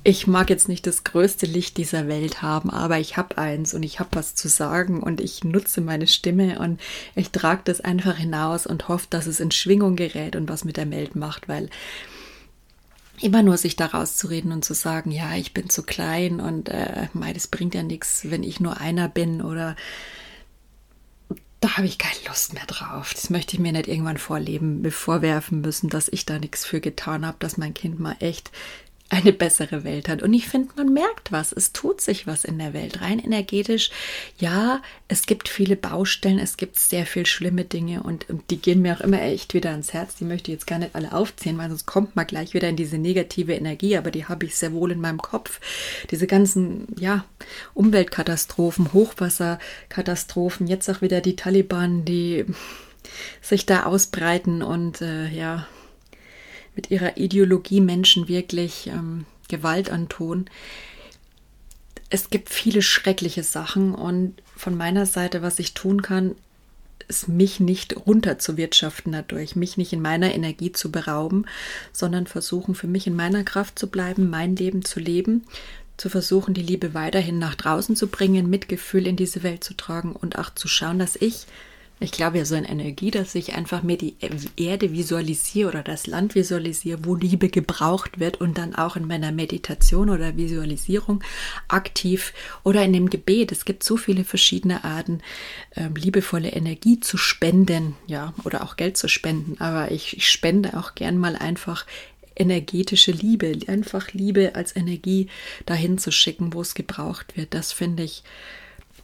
[0.07, 3.81] ich mag jetzt nicht das größte Licht dieser Welt haben, aber ich habe eins und
[3.81, 6.79] ich habe was zu sagen und ich nutze meine Stimme und
[7.15, 10.77] ich trage das einfach hinaus und hoffe, dass es in Schwingung gerät und was mit
[10.77, 11.69] der Welt macht, weil
[13.21, 16.69] immer nur sich daraus zu reden und zu sagen, ja, ich bin zu klein und
[16.69, 19.75] äh, mei, das bringt ja nichts, wenn ich nur einer bin oder
[21.61, 23.13] da habe ich keine Lust mehr drauf.
[23.13, 27.25] Das möchte ich mir nicht irgendwann vorleben, vorwerfen müssen, dass ich da nichts für getan
[27.25, 28.51] habe, dass mein Kind mal echt
[29.09, 30.23] eine bessere Welt hat.
[30.23, 31.51] Und ich finde, man merkt was.
[31.51, 33.01] Es tut sich was in der Welt.
[33.01, 33.91] Rein energetisch.
[34.39, 36.39] Ja, es gibt viele Baustellen.
[36.39, 38.01] Es gibt sehr viel schlimme Dinge.
[38.01, 40.15] Und, die gehen mir auch immer echt wieder ans Herz.
[40.15, 42.75] Die möchte ich jetzt gar nicht alle aufzählen, weil sonst kommt man gleich wieder in
[42.75, 43.95] diese negative Energie.
[43.95, 45.59] Aber die habe ich sehr wohl in meinem Kopf.
[46.09, 47.25] Diese ganzen, ja,
[47.75, 50.65] Umweltkatastrophen, Hochwasserkatastrophen.
[50.65, 52.45] Jetzt auch wieder die Taliban, die
[53.39, 55.67] sich da ausbreiten und, äh, ja,
[56.75, 60.45] mit ihrer Ideologie Menschen wirklich ähm, Gewalt antun.
[62.09, 66.35] Es gibt viele schreckliche Sachen und von meiner Seite, was ich tun kann,
[67.07, 71.45] ist mich nicht runterzuwirtschaften dadurch, mich nicht in meiner Energie zu berauben,
[71.93, 75.43] sondern versuchen für mich in meiner Kraft zu bleiben, mein Leben zu leben,
[75.97, 80.13] zu versuchen, die Liebe weiterhin nach draußen zu bringen, Mitgefühl in diese Welt zu tragen
[80.13, 81.45] und auch zu schauen, dass ich
[82.01, 84.17] ich glaube ja so eine Energie, dass ich einfach mir die
[84.57, 89.31] Erde visualisiere oder das Land visualisiere, wo Liebe gebraucht wird und dann auch in meiner
[89.31, 91.23] Meditation oder Visualisierung
[91.69, 93.53] aktiv oder in dem Gebet.
[93.53, 95.21] Es gibt so viele verschiedene Arten,
[95.71, 99.55] äh, liebevolle Energie zu spenden, ja, oder auch Geld zu spenden.
[99.59, 101.85] Aber ich, ich spende auch gern mal einfach
[102.35, 105.29] energetische Liebe, einfach Liebe als Energie
[105.65, 107.53] dahin zu schicken, wo es gebraucht wird.
[107.53, 108.23] Das finde ich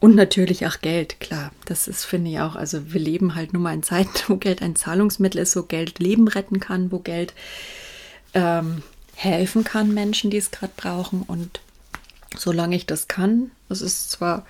[0.02, 1.52] und natürlich auch Geld, klar.
[1.64, 4.60] Das ist, finde ich auch, also wir leben halt nur mal in Zeiten, wo Geld
[4.60, 7.34] ein Zahlungsmittel ist, wo Geld Leben retten kann, wo Geld
[8.34, 8.82] ähm,
[9.14, 11.22] helfen kann Menschen, die es gerade brauchen.
[11.22, 11.60] Und
[12.36, 14.44] solange ich das kann, das ist zwar,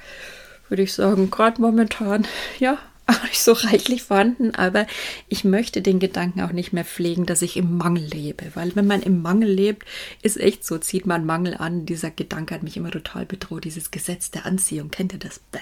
[0.70, 2.26] würde ich sagen, gerade momentan,
[2.58, 4.86] ja, auch nicht so reichlich vorhanden, aber
[5.28, 8.86] ich möchte den Gedanken auch nicht mehr pflegen, dass ich im Mangel lebe, weil wenn
[8.86, 9.86] man im Mangel lebt,
[10.22, 11.86] ist echt so, zieht man Mangel an.
[11.86, 15.40] Dieser Gedanke hat mich immer total bedroht, dieses Gesetz der Anziehung, kennt ihr das?
[15.50, 15.58] Bäh.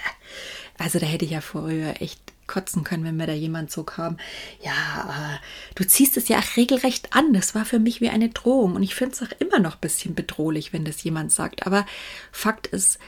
[0.78, 4.16] Also da hätte ich ja früher echt kotzen können, wenn mir da jemand so kam,
[4.60, 5.38] ja, äh,
[5.76, 7.32] du ziehst es ja auch regelrecht an.
[7.32, 9.80] Das war für mich wie eine Drohung und ich finde es auch immer noch ein
[9.80, 11.66] bisschen bedrohlich, wenn das jemand sagt.
[11.66, 11.86] Aber
[12.32, 12.98] Fakt ist,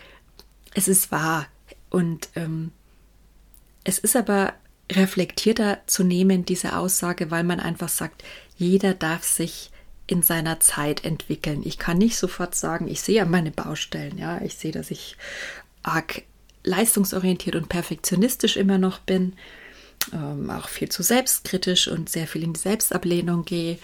[0.74, 1.46] es ist wahr
[1.90, 2.70] und ähm,
[3.84, 4.54] es ist aber
[4.90, 8.22] reflektierter zu nehmen, diese Aussage, weil man einfach sagt,
[8.56, 9.70] jeder darf sich
[10.06, 11.62] in seiner Zeit entwickeln.
[11.64, 15.16] Ich kann nicht sofort sagen, ich sehe ja meine Baustellen, ja, ich sehe, dass ich
[15.82, 16.22] arg
[16.64, 19.34] leistungsorientiert und perfektionistisch immer noch bin,
[20.12, 23.78] ähm, auch viel zu selbstkritisch und sehr viel in die Selbstablehnung gehe.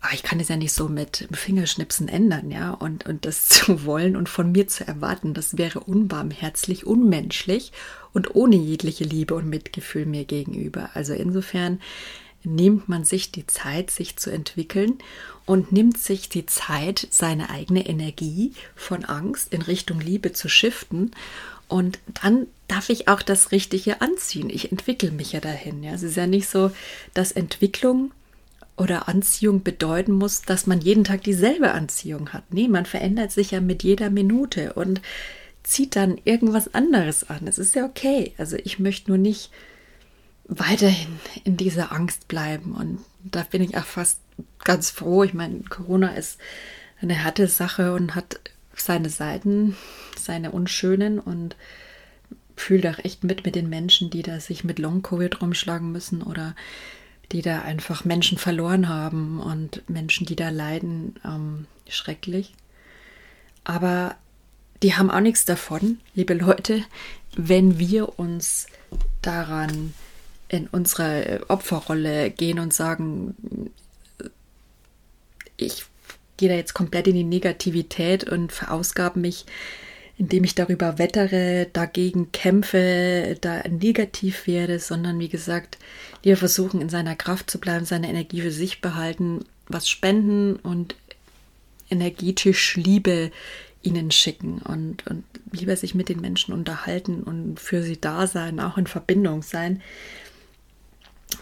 [0.00, 2.70] Aber ich kann es ja nicht so mit Fingerschnipsen ändern, ja.
[2.70, 7.72] Und, und das zu wollen und von mir zu erwarten, das wäre unbarmherzig, unmenschlich
[8.14, 10.90] und ohne jegliche Liebe und Mitgefühl mir gegenüber.
[10.94, 11.80] Also insofern
[12.44, 14.98] nimmt man sich die Zeit, sich zu entwickeln
[15.46, 21.10] und nimmt sich die Zeit, seine eigene Energie von Angst in Richtung Liebe zu shiften.
[21.68, 24.50] Und dann darf ich auch das Richtige anziehen.
[24.50, 25.82] Ich entwickle mich ja dahin.
[25.82, 25.92] Ja.
[25.92, 26.70] Es ist ja nicht so,
[27.14, 28.12] dass Entwicklung
[28.76, 32.44] oder Anziehung bedeuten muss, dass man jeden Tag dieselbe Anziehung hat.
[32.50, 35.00] Nee, man verändert sich ja mit jeder Minute und
[35.64, 37.46] zieht dann irgendwas anderes an.
[37.48, 38.32] Es ist ja okay.
[38.38, 39.50] Also ich möchte nur nicht
[40.46, 42.74] weiterhin in dieser Angst bleiben.
[42.74, 44.20] Und da bin ich auch fast
[44.62, 45.24] ganz froh.
[45.24, 46.38] Ich meine, Corona ist
[47.00, 48.40] eine harte Sache und hat
[48.76, 49.76] seine Seiten,
[50.18, 51.56] seine unschönen und
[52.56, 56.54] fühle auch echt mit mit den Menschen, die da sich mit Long-Covid rumschlagen müssen oder
[57.32, 62.54] die da einfach Menschen verloren haben und Menschen, die da leiden, ähm, schrecklich.
[63.64, 64.16] Aber
[64.84, 66.84] die haben auch nichts davon, liebe Leute,
[67.36, 68.66] wenn wir uns
[69.22, 69.94] daran
[70.48, 73.34] in unsere Opferrolle gehen und sagen,
[75.56, 75.86] ich
[76.36, 79.46] gehe da jetzt komplett in die Negativität und verausgabe mich
[80.16, 85.78] indem ich darüber wettere, dagegen kämpfe, da negativ werde, sondern wie gesagt,
[86.22, 90.94] lieber versuchen, in seiner Kraft zu bleiben, seine Energie für sich behalten, was spenden und
[91.90, 93.32] energetisch Liebe
[93.84, 98.60] ihnen schicken und, und lieber sich mit den Menschen unterhalten und für sie da sein,
[98.60, 99.82] auch in Verbindung sein.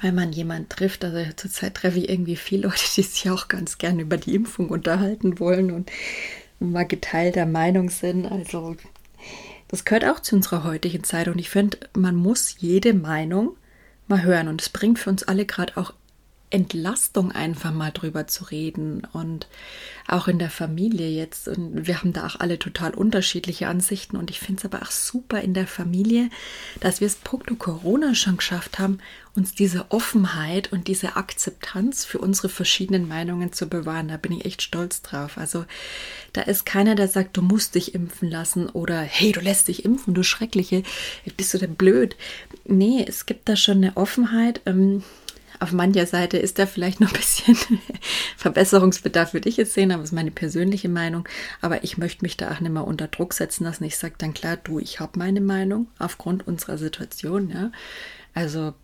[0.00, 3.78] Wenn man jemanden trifft, also zurzeit treffe ich irgendwie viele Leute, die sich auch ganz
[3.78, 5.90] gerne über die Impfung unterhalten wollen und
[6.60, 8.26] mal geteilter Meinung sind.
[8.26, 8.76] Also
[9.68, 13.56] das gehört auch zu unserer heutigen Zeit und ich finde, man muss jede Meinung
[14.08, 15.94] mal hören und es bringt für uns alle gerade auch
[16.52, 19.46] Entlastung einfach mal drüber zu reden und
[20.06, 21.48] auch in der Familie jetzt.
[21.48, 24.90] Und wir haben da auch alle total unterschiedliche Ansichten und ich finde es aber auch
[24.90, 26.28] super in der Familie,
[26.80, 28.98] dass wir es puncto Corona schon geschafft haben,
[29.34, 34.08] uns diese Offenheit und diese Akzeptanz für unsere verschiedenen Meinungen zu bewahren.
[34.08, 35.38] Da bin ich echt stolz drauf.
[35.38, 35.64] Also
[36.34, 39.84] da ist keiner, der sagt, du musst dich impfen lassen oder hey, du lässt dich
[39.86, 40.82] impfen, du Schreckliche,
[41.36, 42.16] bist du denn blöd?
[42.64, 44.60] Nee, es gibt da schon eine Offenheit.
[44.66, 45.02] Ähm,
[45.62, 47.56] auf mancher Seite ist da vielleicht noch ein bisschen
[48.36, 51.28] Verbesserungsbedarf, würde ich jetzt sehen, aber das ist meine persönliche Meinung.
[51.60, 53.84] Aber ich möchte mich da auch nicht mehr unter Druck setzen lassen.
[53.84, 57.50] Ich sage dann klar, du, ich habe meine Meinung aufgrund unserer Situation.
[57.50, 57.70] Ja.
[58.34, 58.74] Also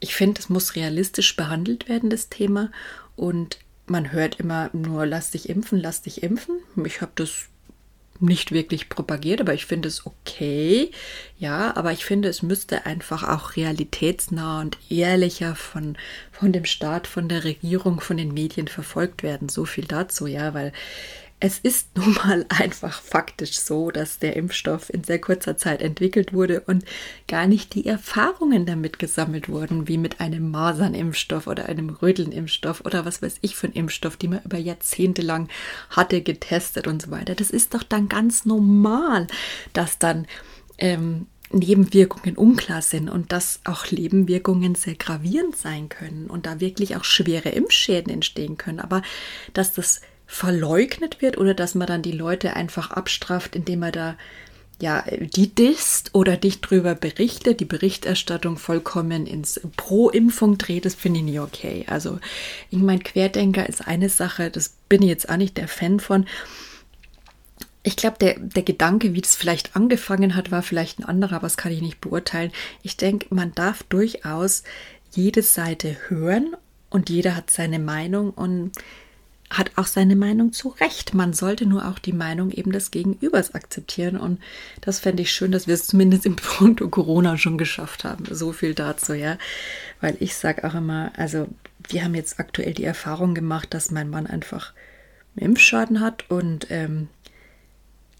[0.00, 2.70] ich finde, es muss realistisch behandelt werden, das Thema.
[3.16, 6.56] Und man hört immer nur, lass dich impfen, lass dich impfen.
[6.84, 7.48] Ich habe das
[8.20, 10.90] nicht wirklich propagiert, aber ich finde es okay.
[11.38, 15.96] Ja, aber ich finde, es müsste einfach auch realitätsnah und ehrlicher von,
[16.30, 19.48] von dem Staat, von der Regierung, von den Medien verfolgt werden.
[19.48, 20.72] So viel dazu, ja, weil
[21.44, 26.32] es ist nun mal einfach faktisch so, dass der Impfstoff in sehr kurzer Zeit entwickelt
[26.32, 26.86] wurde und
[27.28, 33.04] gar nicht die Erfahrungen damit gesammelt wurden, wie mit einem Masernimpfstoff oder einem Rödelnimpfstoff oder
[33.04, 35.50] was weiß ich ein Impfstoff, die man über Jahrzehnte lang
[35.90, 37.34] hatte, getestet und so weiter.
[37.34, 39.26] Das ist doch dann ganz normal,
[39.74, 40.26] dass dann
[40.78, 46.96] ähm, Nebenwirkungen unklar sind und dass auch Nebenwirkungen sehr gravierend sein können und da wirklich
[46.96, 48.80] auch schwere Impfschäden entstehen können.
[48.80, 49.02] Aber
[49.52, 50.00] dass das
[50.34, 54.16] verleugnet wird oder dass man dann die Leute einfach abstraft, indem man da
[54.80, 61.20] ja, die disst oder dich drüber berichtet, die Berichterstattung vollkommen ins Pro-Impfung dreht, das finde
[61.20, 61.84] ich nicht okay.
[61.88, 62.18] Also,
[62.70, 66.26] ich meine, Querdenker ist eine Sache, das bin ich jetzt auch nicht der Fan von.
[67.84, 71.46] Ich glaube, der, der Gedanke, wie das vielleicht angefangen hat, war vielleicht ein anderer, aber
[71.46, 72.50] das kann ich nicht beurteilen.
[72.82, 74.64] Ich denke, man darf durchaus
[75.12, 76.56] jede Seite hören
[76.90, 78.72] und jeder hat seine Meinung und
[79.50, 81.14] hat auch seine Meinung zu Recht.
[81.14, 84.16] Man sollte nur auch die Meinung eben des Gegenübers akzeptieren.
[84.16, 84.40] Und
[84.80, 88.24] das fände ich schön, dass wir es zumindest im Punkt Corona schon geschafft haben.
[88.30, 89.38] So viel dazu, ja.
[90.00, 91.48] Weil ich sage auch immer, also
[91.88, 94.72] wir haben jetzt aktuell die Erfahrung gemacht, dass mein Mann einfach
[95.36, 97.08] einen Impfschaden hat und ähm,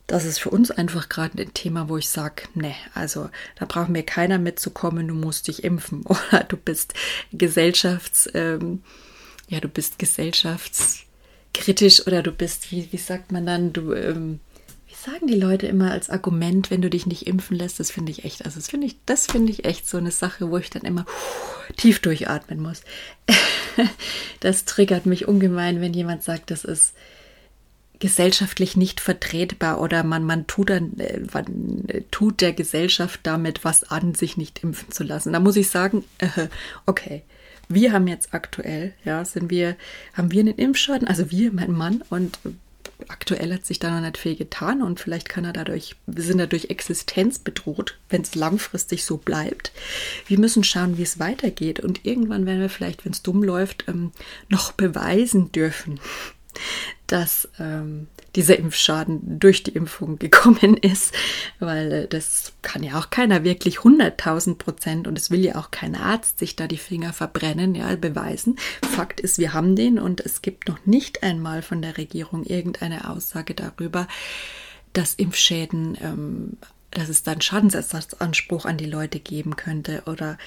[0.06, 3.88] das ist für uns einfach gerade ein Thema, wo ich sage, ne, also da braucht
[3.88, 6.94] mir keiner mitzukommen, du musst dich impfen oder du bist
[7.32, 8.82] Gesellschafts, ähm,
[9.48, 11.04] ja, du bist Gesellschafts,
[11.54, 14.40] kritisch oder du bist, wie, wie sagt man dann, du, ähm,
[14.86, 18.12] wie sagen die Leute immer als Argument, wenn du dich nicht impfen lässt, das finde
[18.12, 20.68] ich echt, also das finde ich, das finde ich echt so eine Sache, wo ich
[20.68, 21.06] dann immer
[21.76, 22.82] tief durchatmen muss.
[24.40, 26.94] das triggert mich ungemein, wenn jemand sagt, das ist
[28.00, 33.84] gesellschaftlich nicht vertretbar oder man, man, tut, dann, äh, man tut der Gesellschaft damit was
[33.84, 35.32] an, sich nicht impfen zu lassen.
[35.32, 36.28] Da muss ich sagen, äh,
[36.86, 37.22] okay,
[37.68, 39.76] wir haben jetzt aktuell, ja, sind wir,
[40.14, 42.38] haben wir einen Impfschaden, also wir, mein Mann, und
[43.08, 46.38] aktuell hat sich da noch nicht viel getan und vielleicht kann er dadurch, wir sind
[46.38, 49.72] dadurch existenzbedroht, wenn es langfristig so bleibt.
[50.26, 53.84] Wir müssen schauen, wie es weitergeht und irgendwann werden wir vielleicht, wenn es dumm läuft,
[53.88, 54.12] ähm,
[54.48, 56.00] noch beweisen dürfen,
[57.06, 61.14] dass ähm, dieser Impfschaden durch die Impfung gekommen ist,
[61.58, 65.70] weil äh, das kann ja auch keiner wirklich 100.000 Prozent und es will ja auch
[65.70, 68.56] kein Arzt sich da die Finger verbrennen, ja, beweisen.
[68.94, 73.10] Fakt ist, wir haben den und es gibt noch nicht einmal von der Regierung irgendeine
[73.10, 74.06] Aussage darüber,
[74.92, 76.56] dass Impfschäden, ähm,
[76.94, 80.38] dass es dann Schadensersatzanspruch an die Leute geben könnte oder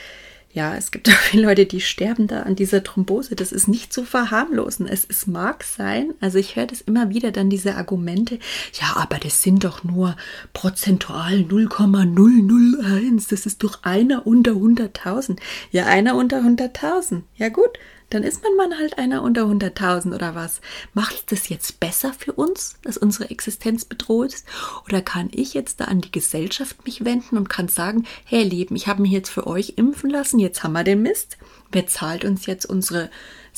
[0.58, 3.36] ja, es gibt auch viele Leute, die sterben da an dieser Thrombose.
[3.36, 4.88] Das ist nicht zu verharmlosen.
[4.88, 8.40] Es, es mag sein, also ich höre das immer wieder dann diese Argumente,
[8.74, 10.16] ja, aber das sind doch nur
[10.54, 13.28] prozentual 0,001.
[13.28, 15.38] Das ist doch einer unter 100.000.
[15.72, 17.22] Ja, einer unter 100.000.
[17.36, 17.78] Ja gut,
[18.10, 20.62] dann ist mein Mann halt einer unter 100.000 oder was.
[20.94, 24.46] Macht das jetzt besser für uns, dass unsere Existenz bedroht ist?
[24.86, 28.76] Oder kann ich jetzt da an die Gesellschaft mich wenden und kann sagen, hey Leben,
[28.76, 31.38] ich habe mich jetzt für euch impfen lassen, jetzt haben wir den Mist.
[31.72, 33.10] Wer zahlt uns jetzt unsere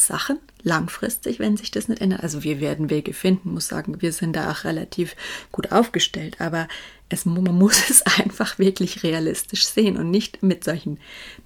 [0.06, 2.24] Sachen langfristig, wenn sich das nicht ändert?
[2.24, 5.16] Also wir werden Wege finden, muss sagen, wir sind da auch relativ
[5.52, 6.68] gut aufgestellt, aber
[7.10, 11.00] es, man muss es einfach wirklich realistisch sehen und nicht mit solchen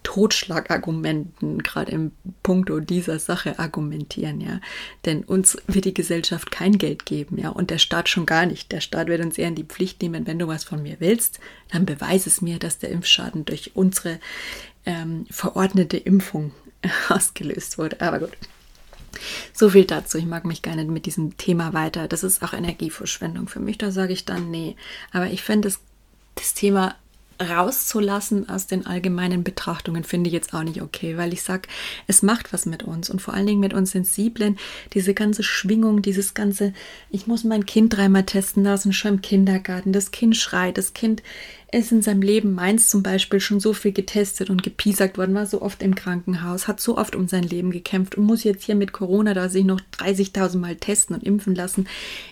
[0.03, 2.11] Totschlagargumenten, gerade im
[2.43, 4.59] Punkto dieser Sache argumentieren, ja.
[5.05, 8.71] Denn uns wird die Gesellschaft kein Geld geben, ja, und der Staat schon gar nicht.
[8.71, 11.39] Der Staat wird uns eher in die Pflicht nehmen, wenn du was von mir willst,
[11.71, 14.19] dann beweise es mir, dass der Impfschaden durch unsere
[14.85, 16.51] ähm, verordnete Impfung
[17.09, 18.01] ausgelöst wurde.
[18.01, 18.31] Aber gut.
[19.53, 20.17] So viel dazu.
[20.17, 22.07] Ich mag mich gerne mit diesem Thema weiter.
[22.07, 23.77] Das ist auch Energieverschwendung für mich.
[23.77, 24.75] Da sage ich dann nee.
[25.11, 25.79] Aber ich finde das,
[26.35, 26.95] das Thema
[27.41, 31.67] rauszulassen aus den allgemeinen Betrachtungen finde ich jetzt auch nicht okay, weil ich sage,
[32.07, 34.57] es macht was mit uns und vor allen Dingen mit uns Sensiblen,
[34.93, 36.73] diese ganze Schwingung, dieses ganze,
[37.09, 41.23] ich muss mein Kind dreimal testen lassen, schon im Kindergarten, das Kind schreit, das Kind
[41.73, 45.45] ist in seinem Leben, meins zum Beispiel, schon so viel getestet und gepiesackt worden, war
[45.45, 48.75] so oft im Krankenhaus, hat so oft um sein Leben gekämpft und muss jetzt hier
[48.75, 51.87] mit Corona da sich noch 30.000 Mal testen und impfen lassen.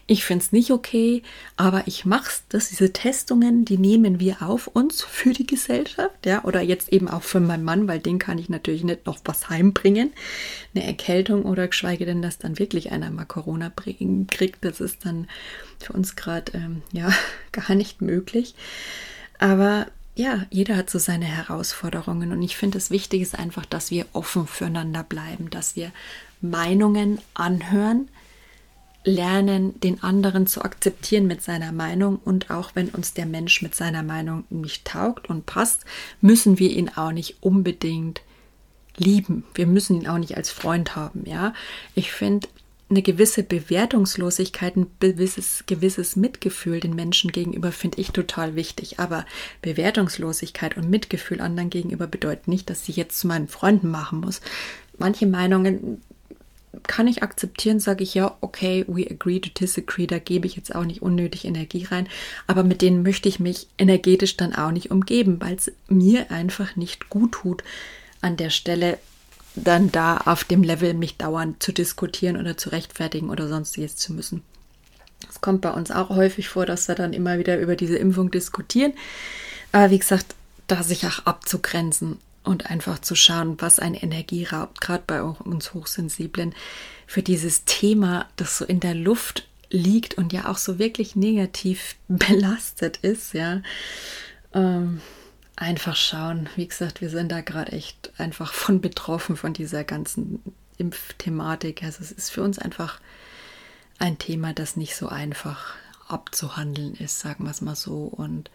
[0.05, 1.23] Ich finde es nicht okay,
[1.57, 2.43] aber ich mach's.
[2.49, 7.07] Das, diese Testungen, die nehmen wir auf uns für die Gesellschaft, ja, oder jetzt eben
[7.07, 10.11] auch für meinen Mann, weil den kann ich natürlich nicht noch was heimbringen.
[10.75, 13.71] Eine Erkältung oder geschweige denn, dass dann wirklich einer mal Corona
[14.27, 15.27] kriegt, das ist dann
[15.79, 17.11] für uns gerade, ähm, ja,
[17.51, 18.55] gar nicht möglich.
[19.41, 23.89] Aber ja, jeder hat so seine Herausforderungen und ich finde, das Wichtige ist einfach, dass
[23.89, 25.91] wir offen füreinander bleiben, dass wir
[26.41, 28.07] Meinungen anhören,
[29.03, 33.73] lernen, den anderen zu akzeptieren mit seiner Meinung und auch wenn uns der Mensch mit
[33.73, 35.85] seiner Meinung nicht taugt und passt,
[36.21, 38.21] müssen wir ihn auch nicht unbedingt
[38.97, 39.43] lieben.
[39.55, 41.55] Wir müssen ihn auch nicht als Freund haben, ja.
[41.95, 42.47] Ich finde,
[42.91, 48.99] eine gewisse Bewertungslosigkeit, ein gewisses, gewisses Mitgefühl den Menschen gegenüber finde ich total wichtig.
[48.99, 49.25] Aber
[49.61, 54.41] Bewertungslosigkeit und Mitgefühl anderen gegenüber bedeutet nicht, dass sie jetzt zu meinen Freunden machen muss.
[54.97, 56.01] Manche Meinungen
[56.83, 60.73] kann ich akzeptieren, sage ich ja, okay, we agree to disagree, da gebe ich jetzt
[60.73, 62.07] auch nicht unnötig Energie rein,
[62.47, 66.77] aber mit denen möchte ich mich energetisch dann auch nicht umgeben, weil es mir einfach
[66.77, 67.63] nicht gut tut,
[68.21, 68.99] an der Stelle
[69.55, 74.13] dann da auf dem Level mich dauernd zu diskutieren oder zu rechtfertigen oder sonstiges zu
[74.13, 74.43] müssen.
[75.29, 78.31] Es kommt bei uns auch häufig vor, dass wir dann immer wieder über diese Impfung
[78.31, 78.93] diskutieren.
[79.71, 80.35] Aber wie gesagt,
[80.67, 85.73] da sich auch abzugrenzen und einfach zu schauen, was ein Energie raubt, gerade bei uns
[85.73, 86.55] Hochsensiblen,
[87.05, 91.95] für dieses Thema, das so in der Luft liegt und ja auch so wirklich negativ
[92.07, 93.61] belastet ist, ja.
[94.53, 95.01] Ähm,
[95.55, 96.49] einfach schauen.
[96.55, 100.41] Wie gesagt, wir sind da gerade echt einfach von betroffen von dieser ganzen
[100.77, 101.83] Impfthematik.
[101.83, 102.99] Also es ist für uns einfach
[103.99, 105.75] ein Thema, das nicht so einfach
[106.07, 108.03] abzuhandeln ist, sagen wir es mal so.
[108.03, 108.49] Und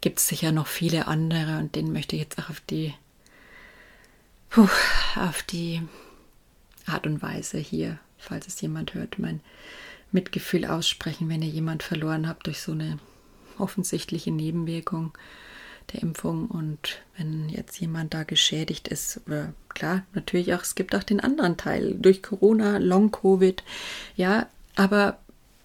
[0.00, 2.94] gibt es sicher noch viele andere und denen möchte ich jetzt auch auf die,
[4.50, 4.68] puh,
[5.16, 5.82] auf die
[6.86, 9.40] Art und Weise hier, falls es jemand hört, mein
[10.12, 12.98] Mitgefühl aussprechen, wenn ihr jemand verloren habt durch so eine
[13.58, 15.12] offensichtliche Nebenwirkung
[15.92, 16.46] der Impfung.
[16.46, 21.20] Und wenn jetzt jemand da geschädigt ist, äh, klar, natürlich auch, es gibt auch den
[21.20, 23.62] anderen Teil durch Corona, Long-Covid,
[24.16, 25.18] ja, aber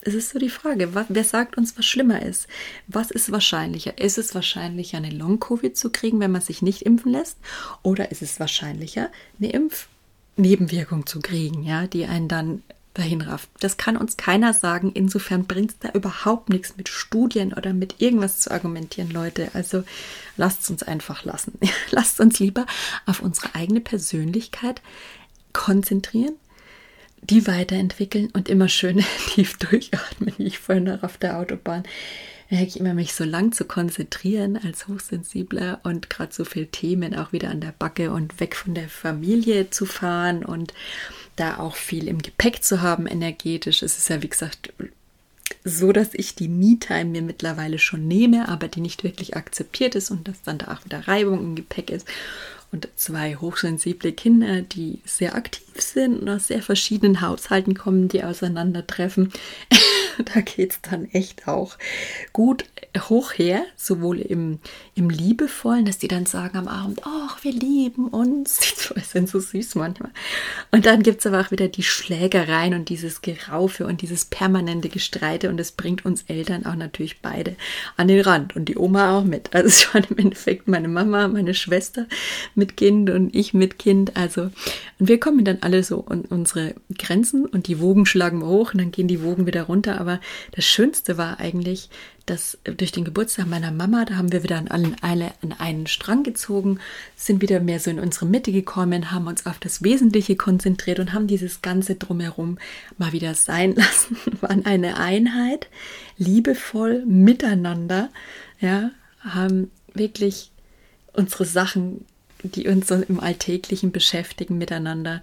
[0.05, 2.47] es ist so die Frage, was, wer sagt uns, was schlimmer ist?
[2.87, 3.97] Was ist wahrscheinlicher?
[3.97, 7.37] Ist es wahrscheinlicher, eine Long-Covid zu kriegen, wenn man sich nicht impfen lässt?
[7.83, 9.09] Oder ist es wahrscheinlicher,
[9.39, 12.63] eine Impfnebenwirkung zu kriegen, ja, die einen dann
[12.93, 13.49] dahin rafft.
[13.59, 14.91] Das kann uns keiner sagen.
[14.93, 19.49] Insofern bringt es da überhaupt nichts mit Studien oder mit irgendwas zu argumentieren, Leute.
[19.53, 19.83] Also
[20.37, 21.57] lasst uns einfach lassen.
[21.91, 22.65] lasst uns lieber
[23.05, 24.81] auf unsere eigene Persönlichkeit
[25.53, 26.35] konzentrieren,
[27.21, 31.83] die weiterentwickeln und immer schön tief durchatmen, wie ich vorhin noch auf der Autobahn
[32.53, 37.15] merke ich immer, mich so lang zu konzentrieren als Hochsensibler und gerade so viele Themen
[37.15, 40.71] auch wieder an der Backe und weg von der Familie zu fahren und
[41.35, 43.81] da auch viel im Gepäck zu haben, energetisch.
[43.81, 44.73] Es ist ja, wie gesagt,
[45.63, 50.11] so, dass ich die Me-Time mir mittlerweile schon nehme, aber die nicht wirklich akzeptiert ist
[50.11, 52.07] und dass dann da auch wieder Reibung im Gepäck ist.
[52.71, 58.23] Und zwei hochsensible Kinder, die sehr aktiv sind und aus sehr verschiedenen Haushalten kommen, die
[58.23, 59.31] aufeinandertreffen.
[60.33, 61.77] da geht es dann echt auch
[62.31, 62.65] gut
[63.09, 64.59] hoch her, sowohl im,
[64.95, 68.59] im Liebevollen, dass die dann sagen am Abend, ach, wir lieben uns.
[68.63, 70.11] Die zwei sind so süß manchmal.
[70.71, 74.89] Und dann gibt es aber auch wieder die Schlägereien und dieses Geraufe und dieses permanente
[74.89, 77.55] Gestreite und das bringt uns Eltern auch natürlich beide
[77.97, 79.53] an den Rand und die Oma auch mit.
[79.53, 82.07] Also es waren im Endeffekt meine Mama, meine Schwester
[82.55, 84.15] mit Kind und ich mit Kind.
[84.15, 84.43] Also,
[84.99, 88.73] und wir kommen dann alle so an unsere Grenzen und die Wogen schlagen wir hoch
[88.73, 90.19] und dann gehen die Wogen wieder runter aber
[90.51, 91.89] das Schönste war eigentlich,
[92.25, 96.23] dass durch den Geburtstag meiner Mama, da haben wir wieder an, alle, an einen Strang
[96.23, 96.79] gezogen,
[97.15, 101.13] sind wieder mehr so in unsere Mitte gekommen, haben uns auf das Wesentliche konzentriert und
[101.13, 102.57] haben dieses Ganze drumherum
[102.97, 105.67] mal wieder sein lassen, waren eine Einheit,
[106.17, 108.09] liebevoll miteinander,
[108.59, 108.91] ja,
[109.21, 110.51] haben wirklich
[111.13, 112.05] unsere Sachen,
[112.43, 115.21] die uns so im Alltäglichen beschäftigen, miteinander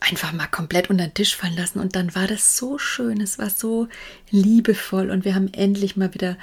[0.00, 1.80] einfach mal komplett unter den Tisch fallen lassen.
[1.80, 3.88] Und dann war das so schön, es war so
[4.30, 5.10] liebevoll.
[5.10, 6.36] Und wir haben endlich mal wieder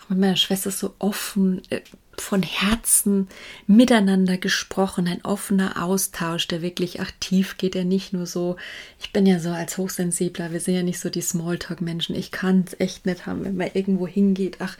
[0.00, 1.80] auch mit meiner Schwester so offen äh,
[2.18, 3.28] von Herzen
[3.66, 8.56] miteinander gesprochen, ein offener Austausch, der wirklich aktiv geht, der nicht nur so,
[9.00, 12.64] ich bin ja so als Hochsensibler, wir sind ja nicht so die Smalltalk-Menschen, ich kann
[12.66, 14.76] es echt nicht haben, wenn man irgendwo hingeht, ach,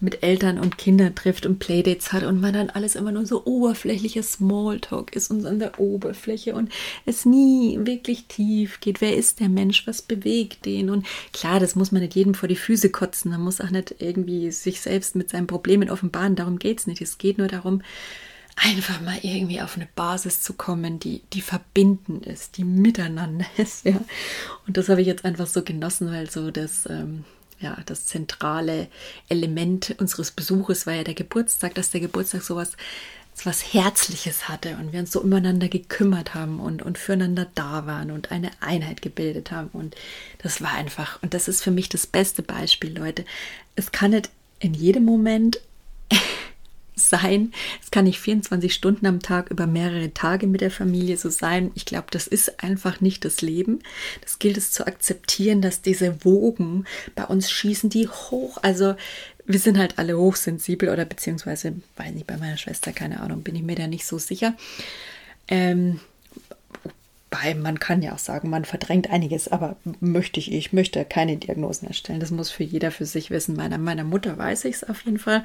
[0.00, 3.44] mit Eltern und Kindern trifft und Playdates hat und man dann alles immer nur so
[3.44, 6.70] oberflächlicher Smalltalk ist und an der Oberfläche und
[7.06, 9.00] es nie wirklich tief geht.
[9.00, 9.86] Wer ist der Mensch?
[9.86, 10.90] Was bewegt den?
[10.90, 13.30] Und klar, das muss man nicht jedem vor die Füße kotzen.
[13.30, 16.36] Man muss auch nicht irgendwie sich selbst mit seinen Problemen offenbaren.
[16.36, 17.00] Darum geht es nicht.
[17.00, 17.82] Es geht nur darum,
[18.56, 23.84] einfach mal irgendwie auf eine Basis zu kommen, die, die verbindend ist, die miteinander ist,
[23.84, 24.00] ja.
[24.66, 27.24] Und das habe ich jetzt einfach so genossen, weil so das, ähm,
[27.64, 28.88] ja, das zentrale
[29.28, 32.72] Element unseres Besuches war ja der Geburtstag, dass der Geburtstag sowas
[33.42, 38.12] was Herzliches hatte und wir uns so umeinander gekümmert haben und, und füreinander da waren
[38.12, 39.70] und eine Einheit gebildet haben.
[39.72, 39.96] Und
[40.38, 43.24] das war einfach, und das ist für mich das beste Beispiel, Leute.
[43.74, 45.60] Es kann nicht in jedem Moment
[46.96, 47.52] sein.
[47.82, 51.70] Es kann nicht 24 Stunden am Tag über mehrere Tage mit der Familie so sein.
[51.74, 53.80] Ich glaube, das ist einfach nicht das Leben.
[54.22, 56.84] Das gilt es zu akzeptieren, dass diese Wogen
[57.14, 58.58] bei uns schießen, die hoch.
[58.62, 58.94] Also
[59.46, 63.56] wir sind halt alle hochsensibel oder beziehungsweise, weiß nicht, bei meiner Schwester, keine Ahnung, bin
[63.56, 64.54] ich mir da nicht so sicher.
[65.48, 66.00] Ähm,
[67.34, 71.36] Wobei man kann ja auch sagen, man verdrängt einiges, aber möchte ich, ich möchte keine
[71.36, 72.20] Diagnosen erstellen.
[72.20, 73.56] Das muss für jeder für sich wissen.
[73.56, 75.42] Meiner, meiner Mutter weiß ich es auf jeden Fall.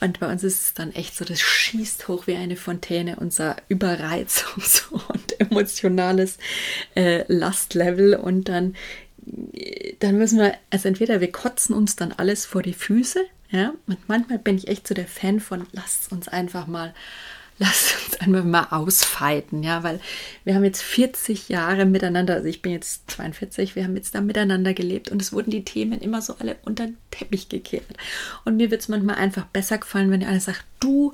[0.00, 3.56] Und bei uns ist es dann echt so, das schießt hoch wie eine Fontäne, unser
[3.68, 6.38] Überreizungs- und emotionales
[6.94, 8.14] äh, Lastlevel.
[8.14, 8.74] Und dann,
[9.98, 13.20] dann müssen wir, also entweder wir kotzen uns dann alles vor die Füße,
[13.50, 16.94] ja, und manchmal bin ich echt so der Fan von, lasst uns einfach mal
[17.58, 20.00] lasst uns einfach mal ausfeiten, ja, weil
[20.44, 24.20] wir haben jetzt 40 Jahre miteinander, also ich bin jetzt 42, wir haben jetzt da
[24.20, 27.84] miteinander gelebt und es wurden die Themen immer so alle unter den Teppich gekehrt.
[28.44, 31.12] Und mir wird es manchmal einfach besser gefallen, wenn ihr alle sagt, du,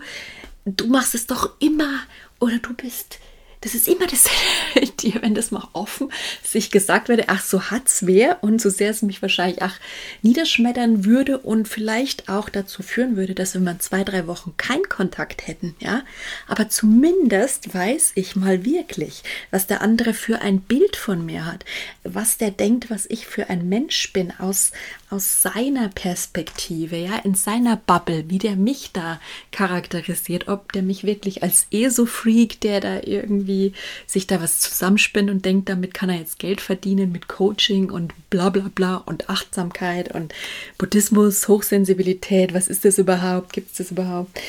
[0.65, 2.01] du machst es doch immer
[2.41, 3.19] oder du bist
[3.65, 4.27] das ist immer das
[5.01, 6.11] dir, wenn das mal offen
[6.43, 8.43] sich gesagt werde, ach, so hat's wer.
[8.43, 9.79] Und so sehr es mich wahrscheinlich ach
[10.23, 14.89] niederschmettern würde und vielleicht auch dazu führen würde, dass wir mal zwei, drei Wochen keinen
[14.89, 16.03] Kontakt hätten, ja.
[16.47, 21.65] Aber zumindest weiß ich mal wirklich, was der andere für ein Bild von mir hat,
[22.03, 24.73] was der denkt, was ich für ein Mensch bin aus,
[25.15, 29.21] aus seiner Perspektive, ja, in seiner Bubble, wie der mich da
[29.53, 33.75] charakterisiert, ob der mich wirklich als ESO-Freak, der da irgendwie
[34.09, 38.13] sich da was zusammenspinnt und denkt, damit kann er jetzt Geld verdienen mit Coaching und
[38.29, 40.35] bla bla bla und Achtsamkeit und
[40.79, 43.53] Buddhismus, Hochsensibilität, was ist das überhaupt?
[43.53, 44.41] Gibt es das überhaupt?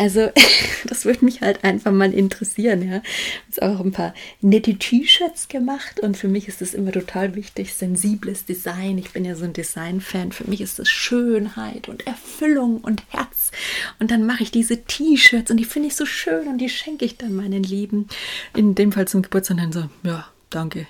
[0.00, 0.30] Also,
[0.86, 3.02] das würde mich halt einfach mal interessieren, ja.
[3.46, 7.74] Jetzt auch ein paar nette T-Shirts gemacht und für mich ist das immer total wichtig,
[7.74, 8.96] sensibles Design.
[8.96, 10.32] Ich bin ja so ein Design-Fan.
[10.32, 13.50] Für mich ist das Schönheit und Erfüllung und Herz.
[13.98, 17.04] Und dann mache ich diese T-Shirts und die finde ich so schön und die schenke
[17.04, 18.08] ich dann meinen Lieben.
[18.56, 20.86] In dem Fall zum Geburtstag dann so, ja, danke.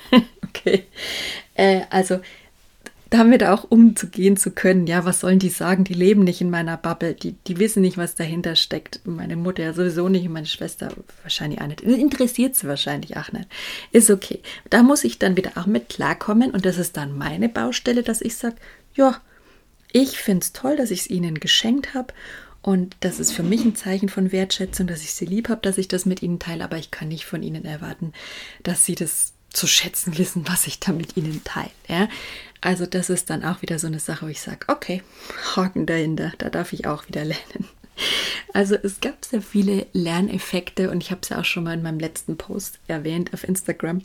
[0.42, 0.84] okay.
[1.52, 2.20] Äh, also,
[3.10, 4.86] damit auch umzugehen zu können.
[4.86, 5.84] Ja, was sollen die sagen?
[5.84, 7.14] Die leben nicht in meiner Bubble.
[7.14, 9.00] Die, die wissen nicht, was dahinter steckt.
[9.04, 10.92] Meine Mutter ja sowieso nicht meine Schwester
[11.22, 11.82] wahrscheinlich auch nicht.
[11.82, 13.48] Interessiert sie wahrscheinlich auch nicht.
[13.92, 14.40] Ist okay.
[14.70, 18.20] Da muss ich dann wieder auch mit klarkommen und das ist dann meine Baustelle, dass
[18.20, 18.56] ich sage,
[18.94, 19.20] ja,
[19.92, 22.12] ich finde es toll, dass ich es ihnen geschenkt habe
[22.66, 25.78] und das ist für mich ein Zeichen von Wertschätzung, dass ich sie lieb habe, dass
[25.78, 28.12] ich das mit ihnen teile, aber ich kann nicht von ihnen erwarten,
[28.64, 31.70] dass sie das zu schätzen wissen, was ich da mit ihnen teile.
[31.88, 32.08] Ja?
[32.66, 35.00] Also das ist dann auch wieder so eine Sache, wo ich sage, okay,
[35.54, 37.68] Haken dahinter, da darf ich auch wieder lernen.
[38.52, 41.82] Also es gab sehr viele Lerneffekte und ich habe es ja auch schon mal in
[41.82, 44.02] meinem letzten Post erwähnt auf Instagram.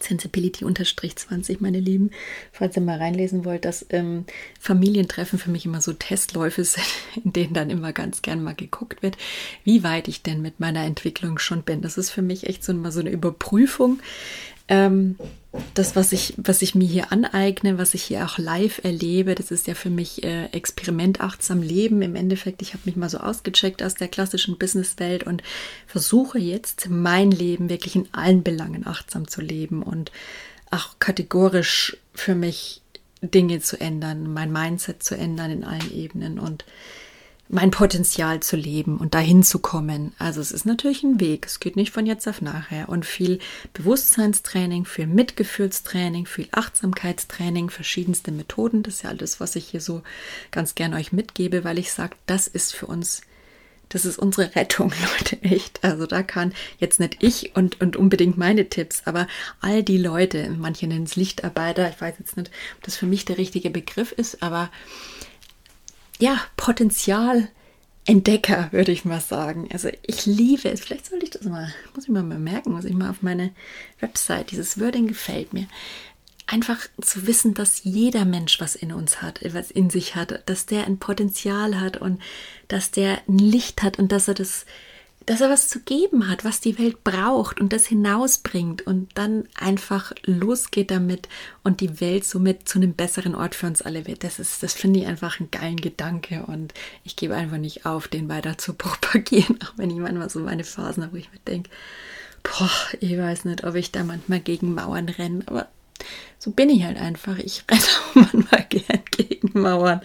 [0.00, 2.10] Sensibility-20, meine Lieben,
[2.52, 4.24] falls ihr mal reinlesen wollt, dass ähm,
[4.58, 6.86] Familientreffen für mich immer so Testläufe sind,
[7.22, 9.18] in denen dann immer ganz gern mal geguckt wird,
[9.62, 11.82] wie weit ich denn mit meiner Entwicklung schon bin.
[11.82, 14.00] Das ist für mich echt so mal so eine Überprüfung.
[14.68, 15.16] Ähm,
[15.74, 19.50] das, was ich, was ich mir hier aneigne, was ich hier auch live erlebe, das
[19.50, 22.02] ist ja für mich äh, Experiment achtsam Leben.
[22.02, 25.42] Im Endeffekt, ich habe mich mal so ausgecheckt aus der klassischen Businesswelt und
[25.86, 30.10] versuche jetzt mein Leben wirklich in allen Belangen achtsam zu leben und
[30.70, 32.82] auch kategorisch für mich
[33.20, 36.64] Dinge zu ändern, mein Mindset zu ändern in allen Ebenen und
[37.54, 40.12] mein Potenzial zu leben und dahin zu kommen.
[40.18, 41.46] Also es ist natürlich ein Weg.
[41.46, 42.88] Es geht nicht von jetzt auf nachher.
[42.88, 43.38] Und viel
[43.74, 48.82] Bewusstseinstraining, viel Mitgefühlstraining, viel Achtsamkeitstraining, verschiedenste Methoden.
[48.82, 50.02] Das ist ja alles, was ich hier so
[50.50, 53.22] ganz gern euch mitgebe, weil ich sage, das ist für uns,
[53.88, 55.84] das ist unsere Rettung, Leute, echt.
[55.84, 59.28] Also da kann jetzt nicht ich und, und unbedingt meine Tipps, aber
[59.60, 63.24] all die Leute, manche nennen es Lichtarbeiter, ich weiß jetzt nicht, ob das für mich
[63.24, 64.70] der richtige Begriff ist, aber
[66.24, 69.68] ja, Potenzialentdecker, würde ich mal sagen.
[69.72, 70.80] Also ich liebe es.
[70.80, 73.50] Vielleicht sollte ich das mal, muss ich mal merken, muss ich mal auf meine
[74.00, 74.50] Website.
[74.50, 75.66] Dieses Wording gefällt mir.
[76.46, 80.66] einfach zu wissen, dass jeder Mensch was in uns hat, was in sich hat, dass
[80.66, 82.20] der ein Potenzial hat und
[82.68, 84.66] dass der ein Licht hat und dass er das,
[85.26, 89.44] dass er was zu geben hat, was die Welt braucht und das hinausbringt und dann
[89.54, 91.28] einfach losgeht damit
[91.62, 94.24] und die Welt somit zu einem besseren Ort für uns alle wird.
[94.24, 98.08] Das ist, das finde ich einfach einen geilen Gedanke und ich gebe einfach nicht auf,
[98.08, 101.40] den weiter zu propagieren, auch wenn ich manchmal so meine Phasen habe, wo ich mir
[101.46, 101.70] denke,
[102.42, 102.70] boah,
[103.00, 105.68] ich weiß nicht, ob ich da manchmal gegen Mauern renne, aber
[106.38, 107.38] so bin ich halt einfach.
[107.38, 110.02] Ich renne auch manchmal gern gegen Mauern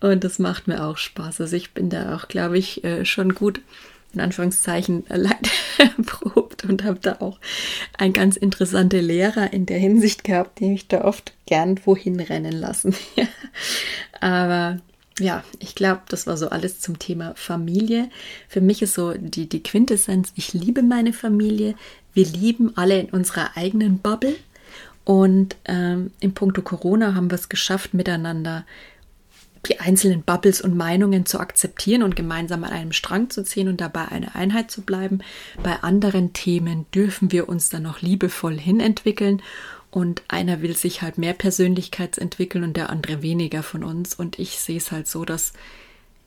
[0.00, 1.42] und das macht mir auch Spaß.
[1.42, 3.60] Also ich bin da auch, glaube ich, äh, schon gut
[4.16, 7.38] in Anführungszeichen leid erprobt und habe da auch
[7.96, 12.52] ein ganz interessante Lehrer in der Hinsicht gehabt, die mich da oft gern wohin rennen
[12.52, 12.94] lassen.
[14.20, 14.80] Aber
[15.18, 18.10] ja, ich glaube, das war so alles zum Thema Familie.
[18.48, 21.74] Für mich ist so die, die Quintessenz, ich liebe meine Familie.
[22.12, 24.36] Wir lieben alle in unserer eigenen Bubble.
[25.04, 28.66] Und ähm, in puncto Corona haben wir es geschafft, miteinander
[29.66, 33.80] die einzelnen Bubbles und Meinungen zu akzeptieren und gemeinsam an einem Strang zu ziehen und
[33.80, 35.20] dabei eine Einheit zu bleiben.
[35.62, 39.42] Bei anderen Themen dürfen wir uns dann noch liebevoll hinentwickeln
[39.90, 44.14] und einer will sich halt mehr Persönlichkeitsentwickeln und der andere weniger von uns.
[44.14, 45.52] Und ich sehe es halt so, dass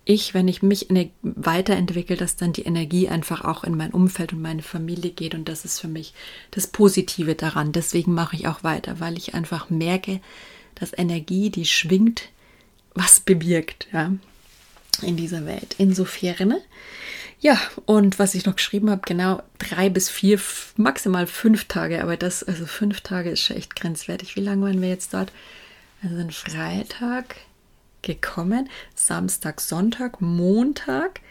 [0.06, 0.88] ich, wenn ich mich
[1.22, 5.36] weiterentwickle, dass dann die Energie einfach auch in mein Umfeld und meine Familie geht.
[5.36, 6.16] Und das ist für mich
[6.50, 7.72] das Positive daran.
[7.72, 10.20] Deswegen mache ich auch weiter, weil ich einfach merke,
[10.74, 12.30] dass Energie, die schwingt,
[12.94, 14.12] was bewirkt, ja,
[15.02, 15.76] in dieser Welt.
[15.78, 16.56] Insofern,
[17.40, 20.40] ja, und was ich noch geschrieben habe, genau drei bis vier,
[20.76, 24.36] maximal fünf Tage, aber das, also fünf Tage ist schon echt grenzwertig.
[24.36, 25.32] Wie lange waren wir jetzt dort?
[26.04, 27.36] Also ein Freitag
[28.02, 31.22] gekommen, Samstag, Sonntag, Montag,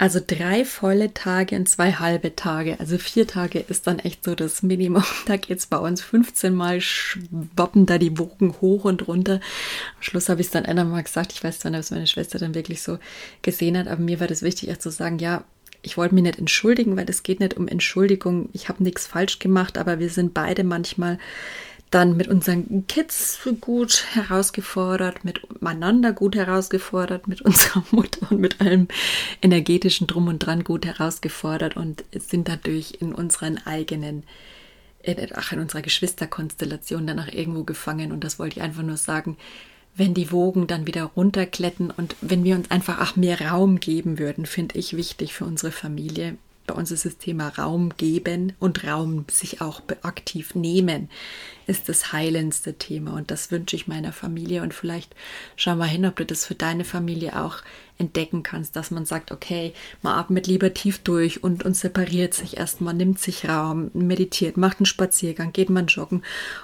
[0.00, 2.80] also drei volle Tage und zwei halbe Tage.
[2.80, 5.04] Also vier Tage ist dann echt so das Minimum.
[5.26, 9.34] Da geht es bei uns 15 Mal schwappen da die Wogen hoch und runter.
[9.34, 11.32] Am Schluss habe ich es dann einmal mal gesagt.
[11.34, 12.98] Ich weiß dann, ob es meine Schwester dann wirklich so
[13.42, 13.88] gesehen hat.
[13.88, 15.44] Aber mir war das wichtig, echt zu sagen, ja,
[15.82, 18.48] ich wollte mich nicht entschuldigen, weil es geht nicht um Entschuldigung.
[18.54, 21.18] Ich habe nichts falsch gemacht, aber wir sind beide manchmal
[21.90, 28.88] dann mit unseren Kids gut herausgefordert, miteinander gut herausgefordert, mit unserer Mutter und mit allem
[29.42, 34.22] energetischen Drum und Dran gut herausgefordert und sind dadurch in unseren eigenen,
[35.34, 38.12] ach, in unserer Geschwisterkonstellation dann auch irgendwo gefangen.
[38.12, 39.36] Und das wollte ich einfach nur sagen,
[39.96, 44.20] wenn die Wogen dann wieder runterkletten und wenn wir uns einfach auch mehr Raum geben
[44.20, 46.36] würden, finde ich wichtig für unsere Familie,
[46.70, 51.10] bei uns ist das Thema Raum geben und Raum sich auch aktiv nehmen,
[51.66, 53.14] ist das heilendste Thema.
[53.14, 54.62] Und das wünsche ich meiner Familie.
[54.62, 55.16] Und vielleicht
[55.56, 57.56] schau mal hin, ob du das für deine Familie auch
[57.98, 62.56] entdecken kannst, dass man sagt, okay, man atmet lieber tief durch und, und separiert sich
[62.56, 66.22] erstmal, nimmt sich Raum, meditiert, macht einen Spaziergang, geht mal joggen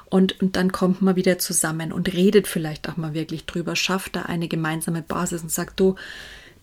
[0.09, 4.15] und, und dann kommt man wieder zusammen und redet vielleicht auch mal wirklich drüber, schafft
[4.17, 5.97] da eine gemeinsame Basis und sagt, du,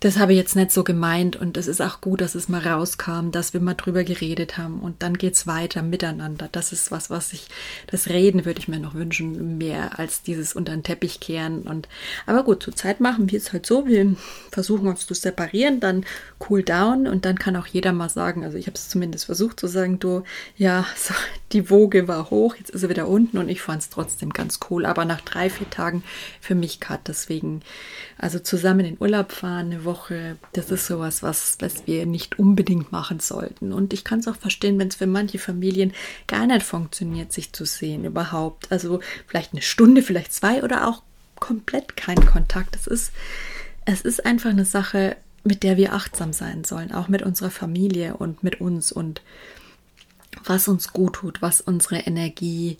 [0.00, 2.60] das habe ich jetzt nicht so gemeint und es ist auch gut, dass es mal
[2.60, 6.48] rauskam, dass wir mal drüber geredet haben und dann geht es weiter miteinander.
[6.52, 7.46] Das ist was, was ich,
[7.86, 11.88] das Reden würde ich mir noch wünschen, mehr als dieses unter den Teppich kehren und,
[12.26, 14.14] aber gut, zur Zeit machen wir es halt so, wir
[14.50, 16.04] versuchen uns zu separieren, dann
[16.50, 19.58] cool down und dann kann auch jeder mal sagen, also ich habe es zumindest versucht
[19.58, 20.24] zu sagen, du,
[20.56, 21.14] ja, so,
[21.52, 24.58] die Woge war hoch, jetzt ist sie wieder unten und ich fand es trotzdem ganz
[24.68, 26.02] cool, aber nach drei, vier Tagen
[26.40, 27.62] für mich gerade deswegen,
[28.18, 33.20] also zusammen in Urlaub fahren, Woche das ist sowas, was, was wir nicht unbedingt machen
[33.20, 33.72] sollten.
[33.72, 35.92] Und ich kann es auch verstehen, wenn es für manche Familien
[36.26, 38.70] gar nicht funktioniert, sich zu sehen überhaupt.
[38.70, 41.02] Also vielleicht eine Stunde, vielleicht zwei oder auch
[41.40, 42.76] komplett kein Kontakt.
[42.76, 43.12] Es ist,
[43.84, 48.16] es ist einfach eine Sache, mit der wir achtsam sein sollen, auch mit unserer Familie
[48.16, 49.22] und mit uns und
[50.44, 52.78] was uns gut tut, was unsere Energie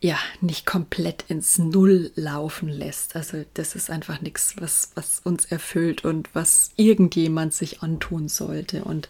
[0.00, 3.16] ja nicht komplett ins Null laufen lässt.
[3.16, 8.84] Also das ist einfach nichts, was, was uns erfüllt und was irgendjemand sich antun sollte.
[8.84, 9.08] Und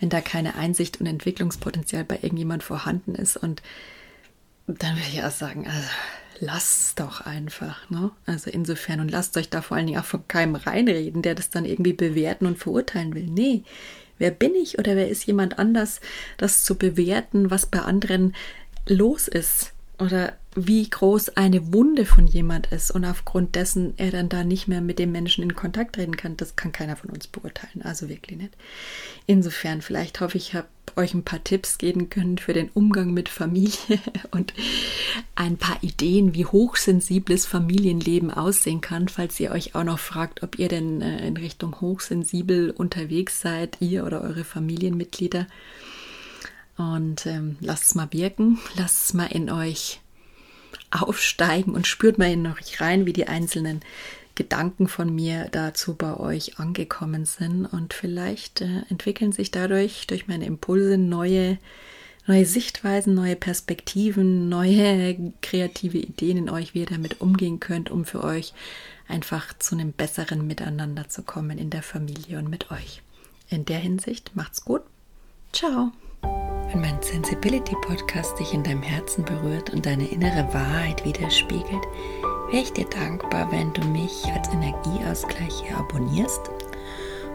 [0.00, 3.62] wenn da keine Einsicht und Entwicklungspotenzial bei irgendjemand vorhanden ist und
[4.66, 5.88] dann würde ich auch sagen, also
[6.38, 8.10] lasst doch einfach, ne?
[8.26, 11.50] Also insofern und lasst euch da vor allen Dingen auch von keinem reinreden, der das
[11.50, 13.26] dann irgendwie bewerten und verurteilen will.
[13.26, 13.64] Nee,
[14.18, 16.00] wer bin ich oder wer ist jemand anders,
[16.36, 18.34] das zu bewerten, was bei anderen
[18.86, 19.71] los ist?
[19.98, 24.68] Oder wie groß eine Wunde von jemand ist und aufgrund dessen er dann da nicht
[24.68, 27.82] mehr mit dem Menschen in Kontakt treten kann, das kann keiner von uns beurteilen.
[27.82, 28.54] Also wirklich nicht.
[29.26, 30.66] Insofern, vielleicht hoffe ich, habe
[30.96, 33.98] euch ein paar Tipps geben können für den Umgang mit Familie
[34.30, 34.52] und
[35.34, 40.58] ein paar Ideen, wie hochsensibles Familienleben aussehen kann, falls ihr euch auch noch fragt, ob
[40.58, 45.46] ihr denn äh, in Richtung hochsensibel unterwegs seid, ihr oder eure Familienmitglieder.
[46.82, 50.00] Und ähm, lasst es mal wirken, lasst es mal in euch
[50.90, 53.80] aufsteigen und spürt mal in euch rein, wie die einzelnen
[54.34, 57.66] Gedanken von mir dazu bei euch angekommen sind.
[57.66, 61.58] Und vielleicht äh, entwickeln sich dadurch, durch meine Impulse, neue,
[62.26, 68.04] neue Sichtweisen, neue Perspektiven, neue kreative Ideen in euch, wie ihr damit umgehen könnt, um
[68.04, 68.54] für euch
[69.08, 73.02] einfach zu einem besseren Miteinander zu kommen in der Familie und mit euch.
[73.48, 74.82] In der Hinsicht macht's gut.
[75.52, 75.92] Ciao.
[76.22, 81.82] Wenn mein Sensibility Podcast dich in deinem Herzen berührt und deine innere Wahrheit widerspiegelt,
[82.50, 86.40] wäre ich dir dankbar, wenn du mich als Energieausgleich hier abonnierst.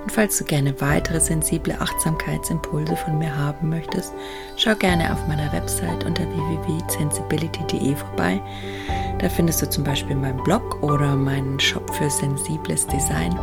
[0.01, 4.13] Und falls du gerne weitere sensible Achtsamkeitsimpulse von mir haben möchtest,
[4.55, 8.41] schau gerne auf meiner Website unter www.sensibility.de vorbei.
[9.19, 13.37] Da findest du zum Beispiel meinen Blog oder meinen Shop für sensibles Design.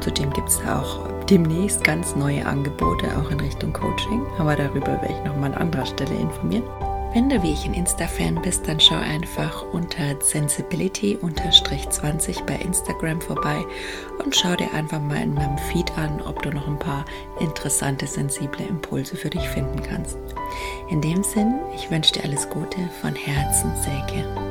[0.00, 4.26] Zudem gibt es auch demnächst ganz neue Angebote, auch in Richtung Coaching.
[4.38, 6.64] Aber darüber werde ich nochmal an anderer Stelle informieren.
[7.12, 13.64] Wenn du wie ich ein Insta-Fan bist, dann schau einfach unter Sensibility-20 bei Instagram vorbei
[14.22, 17.04] und schau dir einfach mal in meinem Feed an, ob du noch ein paar
[17.40, 20.18] interessante, sensible Impulse für dich finden kannst.
[20.88, 24.49] In dem Sinn, ich wünsche dir alles Gute von Herzen, Säge.